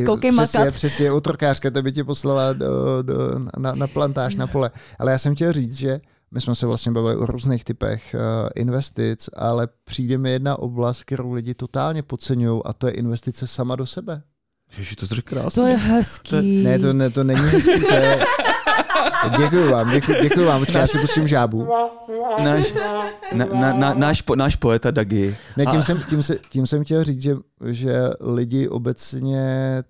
[0.06, 0.74] Koukej přesně, makat.
[0.74, 3.16] Přesně, otrokářka, to by tě poslala do, do,
[3.58, 4.72] na, na plantáž, na pole.
[5.00, 6.02] Ale já jsem chtěl říct, že
[6.32, 11.04] my jsme se vlastně bavili o různých typech uh, investic, ale přijde mi jedna oblast,
[11.04, 14.22] kterou lidi totálně podceňují a to je investice sama do sebe.
[14.78, 15.62] Ježi, to jsi krásně.
[15.62, 16.64] To je hezký.
[16.64, 18.20] Ne, to, ne, to není hezký, to je,
[19.30, 21.68] Děkuji vám, děkuji, děkuji vám, počkej, já si pustím žábu.
[22.44, 22.74] Náš,
[23.34, 25.38] na, na, na, náš, po, náš poeta Dagi.
[25.58, 25.84] Ne, tím, a...
[25.84, 29.44] jsem, tím, se, tím jsem chtěl říct, že, že lidi obecně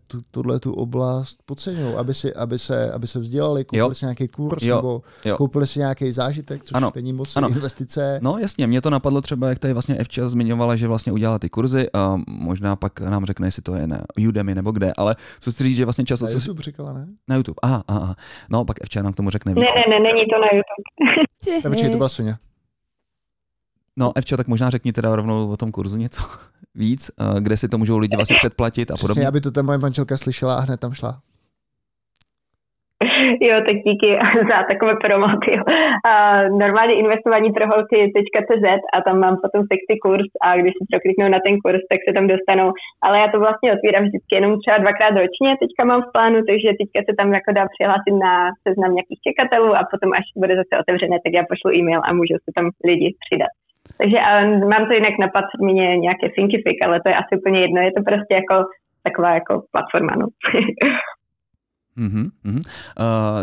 [0.07, 3.93] tu, tuhle tu oblast podceňují, aby, si, aby, se, aby se vzdělali, koupili jo.
[3.93, 4.75] si nějaký kurz jo.
[4.75, 5.37] nebo jo.
[5.37, 6.91] koupili si nějaký zážitek, což ano.
[6.95, 7.49] není moc ano.
[7.49, 8.19] investice.
[8.21, 11.49] No jasně, mě to napadlo třeba, jak tady vlastně Evča zmiňovala, že vlastně udělala ty
[11.49, 15.51] kurzy a možná pak nám řekne, jestli to je na Udemy nebo kde, ale co
[15.51, 16.25] si říct, že vlastně často...
[16.25, 17.07] Na YouTube říkala, ne?
[17.27, 18.15] Na YouTube, aha, aha.
[18.49, 19.63] No pak Evča nám k tomu řekne víc.
[19.63, 21.69] Ne, ne, ne, není to na YouTube.
[21.69, 22.35] Počkej, to byla Sonja.
[23.97, 26.21] No, Evčo, tak možná řekni teda rovnou o tom kurzu něco
[26.75, 29.13] víc, eh, kde si to můžou lidi vlastně předplatit a podobně.
[29.13, 31.21] Přesně, aby to ta moje manželka slyšela a hned tam šla.
[33.47, 34.09] jo, tak díky
[34.49, 35.53] za takové promoty.
[36.63, 41.39] Normálně investování pro holky.cz a tam mám potom sexy kurz a když si prokliknou na
[41.45, 42.67] ten kurz, tak se tam dostanou.
[43.05, 46.69] Ale já to vlastně otvírám vždycky jenom třeba dvakrát ročně, teďka mám v plánu, takže
[46.81, 50.73] teďka se tam jako dá přihlásit na seznam nějakých čekatelů a potom až bude zase
[50.81, 53.53] otevřené, tak já pošlu e-mail a můžu se tam lidi přidat.
[53.99, 54.31] Takže a
[54.73, 58.01] mám to jinak na platformě nějaké Thinkific, ale to je asi úplně jedno, je to
[58.09, 58.55] prostě jako
[59.07, 60.13] taková jako platforma.
[60.21, 60.27] No.
[61.97, 62.57] Mm-hmm, mm-hmm.
[62.57, 62.63] Uh,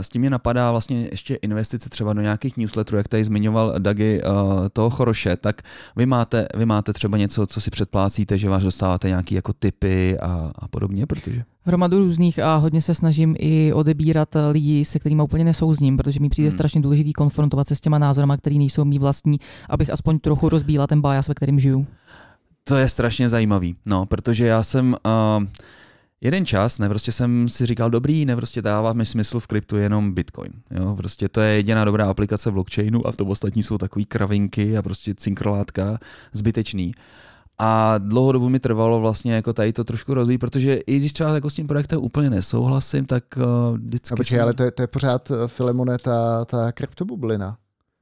[0.01, 4.23] s tím mě napadá vlastně ještě investice třeba do nějakých newsletterů, jak tady zmiňoval Dagi
[4.23, 4.33] uh,
[4.73, 5.63] toho Choroše, tak
[5.97, 10.19] vy máte, vy máte třeba něco, co si předplácíte, že vás dostáváte nějaké jako typy
[10.19, 11.45] a, a podobně, protože...
[11.63, 16.29] Hromadu různých a hodně se snažím i odebírat lidi, se kterými úplně nesouzním, protože mi
[16.29, 16.59] přijde hmm.
[16.59, 20.87] strašně důležitý konfrontovat se s těma názorama, které nejsou mý vlastní, abych aspoň trochu rozbíla
[20.87, 21.87] ten bias, ve kterým žiju.
[22.65, 24.97] To je strašně zajímavý, no, protože já jsem...
[25.39, 25.45] Uh,
[26.21, 29.77] jeden čas, ne, prostě jsem si říkal, dobrý, ne, prostě dává mi smysl v kryptu
[29.77, 30.53] jenom Bitcoin.
[30.71, 34.79] Jo, prostě to je jediná dobrá aplikace blockchainu a v tom ostatní jsou takový kravinky
[34.79, 35.99] a prostě cinkrolátka
[36.33, 36.95] zbytečný.
[37.59, 41.35] A dlouho dobu mi trvalo vlastně jako tady to trošku rozvíjet, protože i když třeba
[41.35, 44.15] jako s tím projektem úplně nesouhlasím, tak uh, vždycky...
[44.15, 44.43] A počkej, jsem...
[44.43, 47.59] ale to je, to je pořád eh, Filemone ta, ta kryptobublina.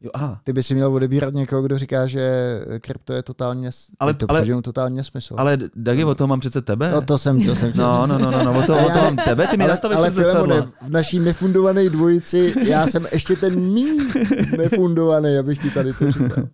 [0.07, 0.41] Jo, aha.
[0.45, 4.63] Ty by si měl odebírat někoho, kdo říká, že krypto je totálně, ale, to ale,
[4.63, 5.35] totálně smysl.
[5.39, 6.91] Ale Dagi, o tom mám přece tebe.
[6.91, 9.17] No to jsem, to jsem No, no, no, no, no o, to, o to mám
[9.17, 14.11] tebe, ty mi ale, ale Filemone, v naší nefundované dvojici, já jsem ještě ten míň
[14.59, 16.49] nefundovaný, abych ti tady to říkal.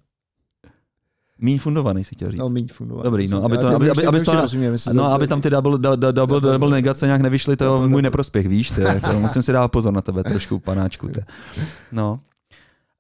[1.38, 2.40] Míň fundovaný si chtěl říct.
[2.40, 3.04] No, míň fundovaný.
[3.04, 6.12] Dobrý, no, aby, to, aby, aby, aby, to, rozumím, no, aby tam ty double, double,
[6.12, 9.68] double, double negace nějak nevyšly, to je můj neprospěch, víš, ty, jako, musím si dát
[9.68, 11.08] pozor na tebe trošku, panáčku.
[11.08, 11.24] Ty.
[11.92, 12.20] No,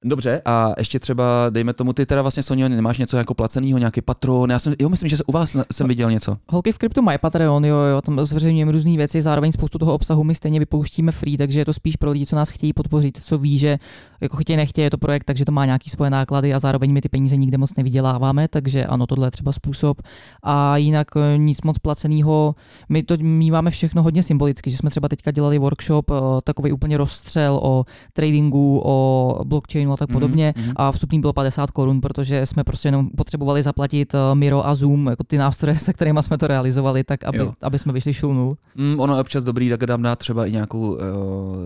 [0.04, 4.00] Dobře, a ještě třeba, dejme tomu, ty teda vlastně Sonio, nemáš něco jako placeného, nějaký
[4.00, 6.36] patron, já jsem, jo, myslím, že u vás jsem viděl něco.
[6.48, 10.24] Holky v kryptu mají Patreon, jo, jo, tam zveřejňujeme různé věci, zároveň spoustu toho obsahu
[10.24, 13.38] my stejně vypouštíme free, takže je to spíš pro lidi, co nás chtějí podpořit, co
[13.38, 13.78] ví, že
[14.20, 17.00] jako chtějí, nechtějí, je to projekt, takže to má nějaký svoje náklady a zároveň my
[17.00, 20.02] ty peníze nikde moc nevyděláváme, takže ano, tohle je třeba způsob.
[20.42, 22.54] A jinak eh, nic moc placeného,
[22.88, 26.96] my to míváme všechno hodně symbolicky, že jsme třeba teďka dělali workshop, eh, takový úplně
[26.96, 30.72] rozstřel o tradingu, o blockchainu a tak mhm, podobně mm-hmm.
[30.76, 35.06] a vstupný bylo 50 korun, protože jsme prostě jenom potřebovali zaplatit eh, Miro a Zoom,
[35.06, 38.56] jako ty nástroje, se kterými jsme to realizovali, tak aby, aby jsme vyšli šulnul.
[38.74, 40.98] Mm, ono je občas dobrý, tak dám dát třeba i nějakou uh,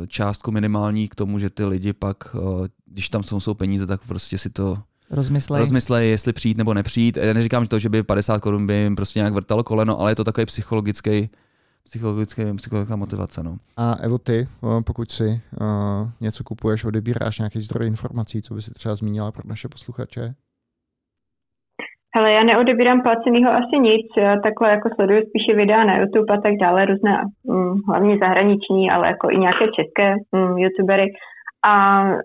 [0.07, 4.01] částku minimální k tomu, že ty lidi pak uh, když tam jsou, jsou peníze, tak
[4.07, 4.79] prostě si to
[5.11, 5.61] rozmyslej.
[5.61, 7.17] rozmyslej, jestli přijít nebo nepřijít.
[7.17, 10.15] Já neříkám to, že by 50 korun by jim prostě nějak vrtalo koleno, ale je
[10.15, 11.31] to takový psychologický
[11.89, 13.43] psychologické, psychologická motivace.
[13.43, 13.53] No.
[13.77, 14.39] A Evo, ty,
[14.87, 15.29] pokud si
[15.61, 20.35] uh, něco kupuješ, odebíráš nějaký zdroj informací, co by si třeba zmínila pro naše posluchače?
[22.17, 26.41] Ale já neodebírám placenýho asi nic, já takhle jako sleduju spíše videa na YouTube a
[26.41, 27.13] tak dále, různé,
[27.43, 31.07] um, hlavně zahraniční, ale jako i nějaké české um, youtubery.
[31.71, 31.73] A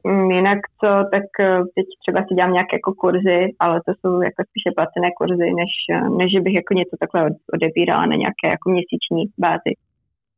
[0.03, 4.21] um, jinak co, tak uh, teď třeba si dělám nějaké jako kurzy, ale to jsou
[4.21, 5.71] jako spíše placené kurzy, než,
[6.19, 7.21] než bych jako něco takhle
[7.55, 9.71] odebírala na nějaké jako měsíční bázi.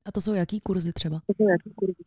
[0.07, 1.17] A to jsou jaký kurzy třeba?
[1.27, 2.03] To jsou jaký kurzy?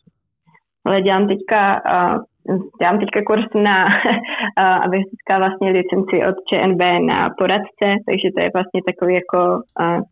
[0.84, 1.60] Ale dělám teďka,
[1.94, 8.28] uh, dělám teďka kurz na, uh, abych získala vlastně licenci od ČNB na poradce, takže
[8.34, 9.40] to je vlastně takový jako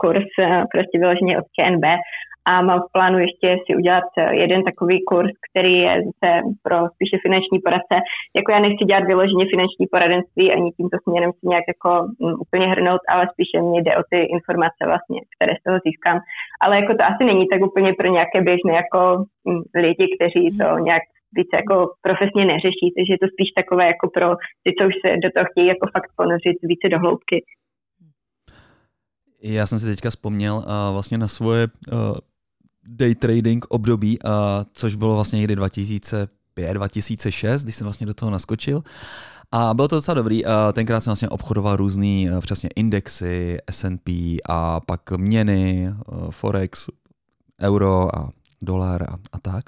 [0.02, 0.28] kurz
[0.72, 1.84] prostě vyloženě od ČNB
[2.46, 6.30] a mám v plánu ještě si udělat eh, jeden takový kurz, který je zase
[6.62, 7.96] pro spíše finanční poradce.
[8.38, 12.66] Jako já nechci dělat vyloženě finanční poradenství ani tímto směrem si nějak jako um, úplně
[12.72, 16.18] hrnout, ale spíše mě jde o ty informace vlastně, které z toho získám.
[16.64, 19.00] Ale jako to asi není tak úplně pro nějaké běžné jako
[19.48, 21.02] um, lidi, kteří to nějak
[21.38, 21.76] více jako
[22.06, 24.28] profesně neřeší, takže je to spíš takové jako pro
[24.62, 27.38] ty, co už se do toho chtějí jako fakt ponořit více do hloubky.
[29.42, 32.18] Já jsem si teďka vzpomněl uh, vlastně na svoje uh,
[32.86, 38.30] day trading období, a což bylo vlastně někdy 2005, 2006, když jsem vlastně do toho
[38.30, 38.82] naskočil.
[39.52, 40.42] A bylo to docela dobrý.
[40.72, 45.94] Tenkrát jsem vlastně obchodoval různý přesně indexy, S&P a pak měny,
[46.30, 46.86] Forex,
[47.62, 48.30] euro a
[48.62, 49.64] dolar a, a tak.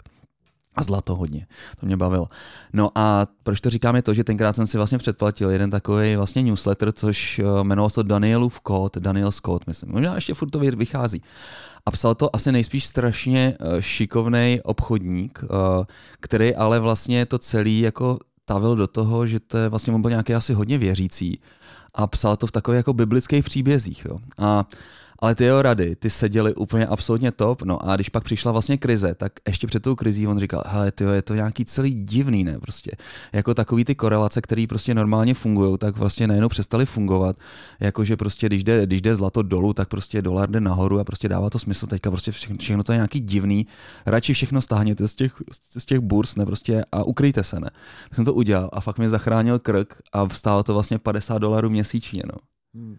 [0.77, 1.47] A zlato hodně,
[1.81, 2.29] to mě bavilo.
[2.73, 6.17] No a proč to říkám je to, že tenkrát jsem si vlastně předplatil jeden takový
[6.17, 9.93] vlastně newsletter, což jmenoval se Danielův kód, Daniel Scott, myslím.
[9.93, 11.23] Možná ještě furt to vychází
[11.87, 15.85] a psal to asi nejspíš strašně uh, šikovný obchodník, uh,
[16.21, 20.11] který ale vlastně to celý jako tavil do toho, že to je vlastně on byl
[20.11, 21.41] nějaký asi hodně věřící
[21.95, 24.05] a psal to v takových jako biblických příbězích.
[24.05, 24.19] Jo.
[24.39, 24.65] A
[25.19, 28.79] ale ty jeho rady, ty seděly úplně absolutně top, no a když pak přišla vlastně
[28.79, 32.45] krize, tak ještě před tou krizí on říkal, hele, tyjo, je to nějaký celý divný,
[32.45, 32.91] ne, prostě,
[33.33, 37.37] jako takový ty korelace, které prostě normálně fungují, tak vlastně najednou přestaly fungovat,
[37.81, 41.29] jakože prostě když jde, když jde zlato dolů, tak prostě dolar jde nahoru a prostě
[41.29, 43.67] dává to smysl, teďka prostě všechno, všechno to je nějaký divný,
[44.07, 45.35] radši všechno stáhněte z těch,
[45.79, 47.71] z těch burs, ne, prostě a ukryjte se, ne.
[48.09, 51.71] Tak jsem to udělal a fakt mi zachránil krk a stálo to vlastně 50 dolarů
[51.71, 52.39] měsíčně, no.
[52.75, 52.97] Hmm.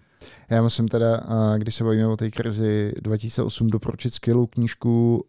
[0.49, 1.21] Já musím teda,
[1.57, 5.25] když se bavíme o té krizi 2008, doporučit skvělou knížku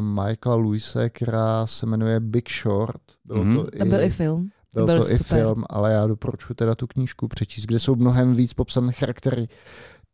[0.00, 3.02] Michaela Luise, která se jmenuje Big Short.
[3.24, 3.56] Bylo mm-hmm.
[3.56, 4.48] to, i, byl i film.
[4.74, 5.38] Byl, byl to super.
[5.38, 9.48] i film, ale já doporučuji teda tu knížku přečíst, kde jsou mnohem víc popsané charaktery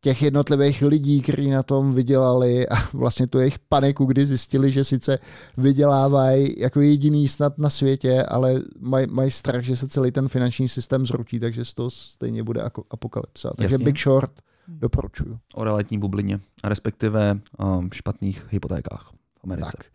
[0.04, 4.84] těch jednotlivých lidí, kteří na tom vydělali a vlastně tu jejich paniku, kdy zjistili, že
[4.84, 5.18] sice
[5.56, 10.68] vydělávají jako jediný snad na světě, ale mají maj strach, že se celý ten finanční
[10.68, 13.50] systém zrutí, takže z toho stejně bude jako apokalypsa.
[13.56, 13.84] Takže Jasně.
[13.84, 14.32] Big Short
[14.68, 15.38] doporučuju.
[15.54, 19.76] O realitní bublině, a respektive um, špatných hypotékách v Americe.
[19.76, 19.86] Tak.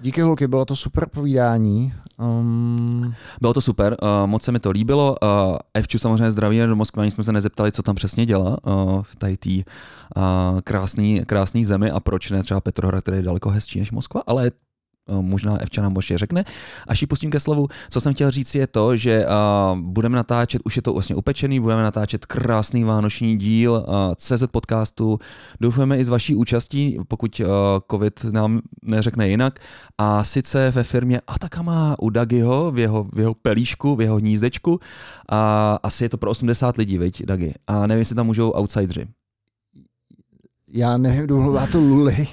[0.00, 1.94] Díky holky, bylo to super povídání.
[2.18, 3.14] Um...
[3.40, 5.16] Bylo to super, uh, moc se mi to líbilo.
[5.22, 9.02] Uh, Evču samozřejmě zdraví do Moskvy, ani jsme se nezeptali, co tam přesně dělá uh,
[9.02, 10.60] v té uh,
[11.26, 14.67] krásný zemi a proč ne třeba Petrohrad, který je daleko hezčí než Moskva, ale Eh,
[15.20, 16.44] možná Evča nám ještě řekne.
[16.88, 20.62] Až ji pustím ke slovu, co jsem chtěl říct je to, že uh, budeme natáčet,
[20.64, 25.18] už je to vlastně upečený, budeme natáčet krásný vánoční díl uh, CZ podcastu.
[25.60, 27.46] Doufujeme i z vaší účastí, pokud uh,
[27.90, 29.58] covid nám neřekne jinak.
[29.98, 34.80] A sice ve firmě Atakama u Dagiho, v jeho, v jeho pelíšku, v jeho hnízdečku.
[35.28, 37.54] A asi je to pro 80 lidí, viď, Dagi.
[37.66, 39.08] A nevím, jestli tam můžou outsidři.
[40.72, 42.26] Já nevím, kdo to Luli.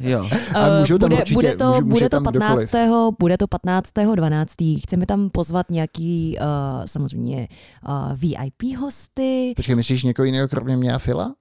[0.00, 0.28] Jo.
[0.54, 2.50] A můžou tam bude, určitě, bude to, může, může bude to 15.
[2.50, 2.70] Kdokoliv.
[3.18, 3.90] Bude to 15.
[4.14, 4.52] 12.
[4.82, 7.48] Chceme tam pozvat nějaký uh, samozřejmě
[7.88, 9.52] uh, VIP hosty.
[9.56, 11.34] Počkej, myslíš někoho jiného kromě mě a Fila?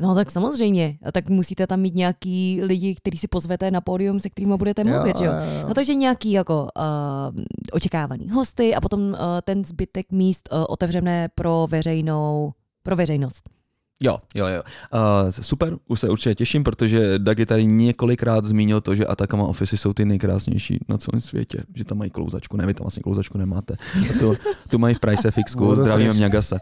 [0.00, 4.30] No tak samozřejmě, tak musíte tam mít nějaký lidi, který si pozvete na pódium, se
[4.30, 5.32] kterými budete mluvit, jo, jo.
[5.32, 5.68] jo.
[5.68, 7.42] No takže nějaký jako uh,
[7.72, 13.59] očekávaný hosty a potom uh, ten zbytek míst uh, otevřené pro veřejnou, pro veřejnost.
[14.02, 14.62] Jo, jo, jo.
[14.94, 19.76] Uh, super, už se určitě těším, protože Dagi tady několikrát zmínil to, že Atakama Office
[19.76, 22.56] jsou ty nejkrásnější na celém světě, že tam mají klouzačku.
[22.56, 23.76] Ne, vy tam vlastně klouzačku nemáte.
[24.10, 24.34] A tu,
[24.70, 26.60] tu mají v Price Fixku, zdravíme Mňagase.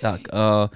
[0.00, 0.68] Tak, uh,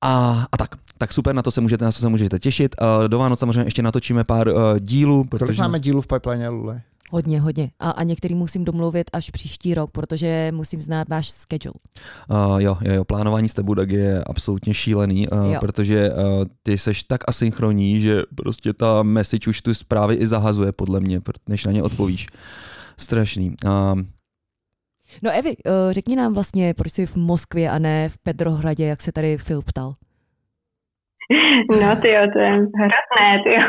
[0.00, 2.76] a, a tak, tak super, na to se můžete, na to se můžete těšit.
[2.80, 5.24] Uh, do Vánoc samozřejmě ještě natočíme pár uh, dílů.
[5.24, 5.46] Protože...
[5.46, 6.82] Kolik máme dílů v pipeline, Lule?
[7.10, 7.70] Hodně, hodně.
[7.78, 11.74] A, a některý musím domluvit až příští rok, protože musím znát váš schedule.
[12.30, 16.16] Uh, jo, jo, jo, plánování s tebou tak je absolutně šílený, uh, protože uh,
[16.62, 21.20] ty seš tak asynchronní, že prostě ta message už tu zprávy i zahazuje podle mě,
[21.48, 22.26] než na ně odpovíš.
[22.96, 23.54] Strašný.
[23.64, 24.02] Uh,
[25.22, 29.02] No Evi, uh, řekni nám vlastně, proč jsi v Moskvě a ne v Petrohradě, jak
[29.02, 29.94] se tady Phil ptal.
[31.82, 33.64] No ty jo, to je hrozné, ty jo.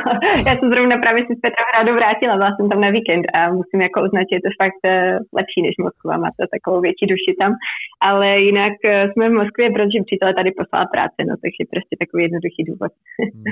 [0.47, 3.81] Já jsem zrovna právě si z Petrohradu vrátila, byla jsem tam na víkend a musím
[3.87, 7.31] jako uznat, že je to fakt eh, lepší než Moskva, má to takovou větší duši
[7.41, 7.51] tam.
[8.09, 12.21] Ale jinak eh, jsme v Moskvě, protože přítel tady poslala práce, no takže prostě takový
[12.27, 12.91] jednoduchý důvod.
[13.33, 13.43] Hmm.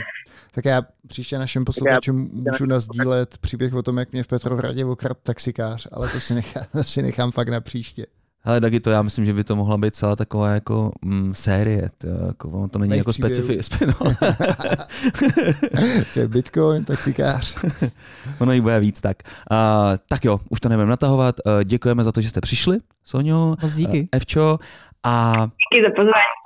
[0.56, 0.78] Tak já
[1.12, 6.06] příště našim posluchačům můžu nazdílet příběh o tom, jak mě v Petrohradě okrát taxikář, ale
[6.14, 8.04] to si nechám, to si nechám fakt na příště.
[8.46, 11.90] Ale taky to já myslím, že by to mohla být celá taková jako mm, série.
[11.98, 13.86] To, jako, ono to není Mých jako specifické.
[16.16, 16.28] No.
[16.28, 17.56] Bitcoin, taxikář.
[18.40, 19.18] ono jich bude víc, tak.
[19.52, 19.58] Uh,
[20.10, 21.36] tak jo, už to nebudeme natahovat.
[21.46, 24.02] Uh, děkujeme za to, že jste přišli, Sonio, díky.
[24.02, 24.60] Uh, Evčo.
[25.04, 25.34] A...
[25.74, 26.46] Díky za pozvání.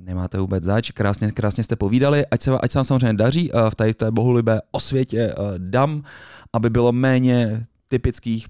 [0.00, 3.70] Nemáte vůbec zač, krásně, krásně jste povídali, ať se, ať se vám samozřejmě daří uh,
[3.70, 6.02] v tady té bohulibé osvětě uh, dam,
[6.52, 8.46] aby bylo méně typických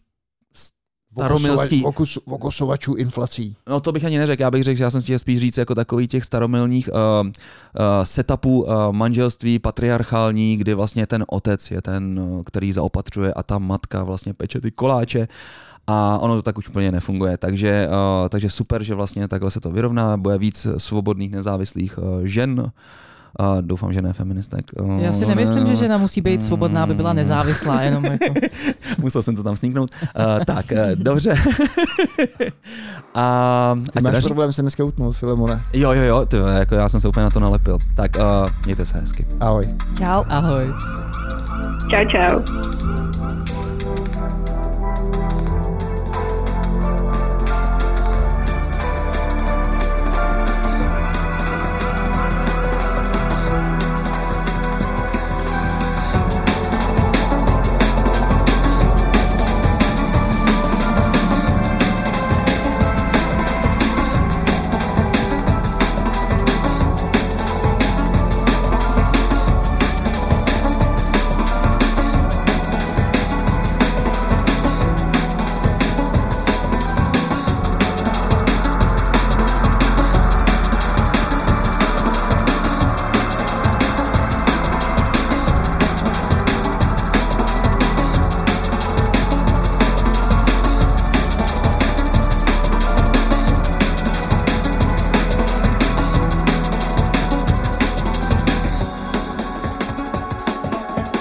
[1.13, 1.85] staromilský...
[2.27, 3.57] Vokosovačů inflací.
[3.69, 5.75] No to bych ani neřekl, já bych řekl, že já jsem chtěl spíš říct jako
[5.75, 7.33] takový těch staromilných uh, uh,
[8.03, 13.59] setupů uh, manželství patriarchální, kdy vlastně ten otec je ten, uh, který zaopatřuje a ta
[13.59, 15.29] matka vlastně peče ty koláče
[15.87, 17.37] a ono to tak už úplně nefunguje.
[17.37, 22.05] Takže, uh, takže super, že vlastně takhle se to vyrovná, bude víc svobodných nezávislých uh,
[22.23, 22.73] žen,
[23.39, 24.65] a doufám, že ne feministek.
[24.99, 27.83] Já si nemyslím, že žena musí být svobodná, aby byla nezávislá.
[27.83, 28.35] Jenom jako.
[28.99, 29.91] Musel jsem to tam sníknout.
[30.03, 31.35] Uh, tak, uh, dobře.
[33.15, 34.25] a, Ty máš daří?
[34.25, 35.61] problém se dneska utnout, Filemone.
[35.73, 37.79] Jo, jo, jo, ty, jako já jsem se úplně na to nalepil.
[37.95, 38.23] Tak uh,
[38.65, 39.27] mějte se hezky.
[39.41, 39.69] Ahoj.
[39.99, 40.25] Čau.
[40.29, 40.73] Ahoj.
[41.91, 42.43] Čau, čau.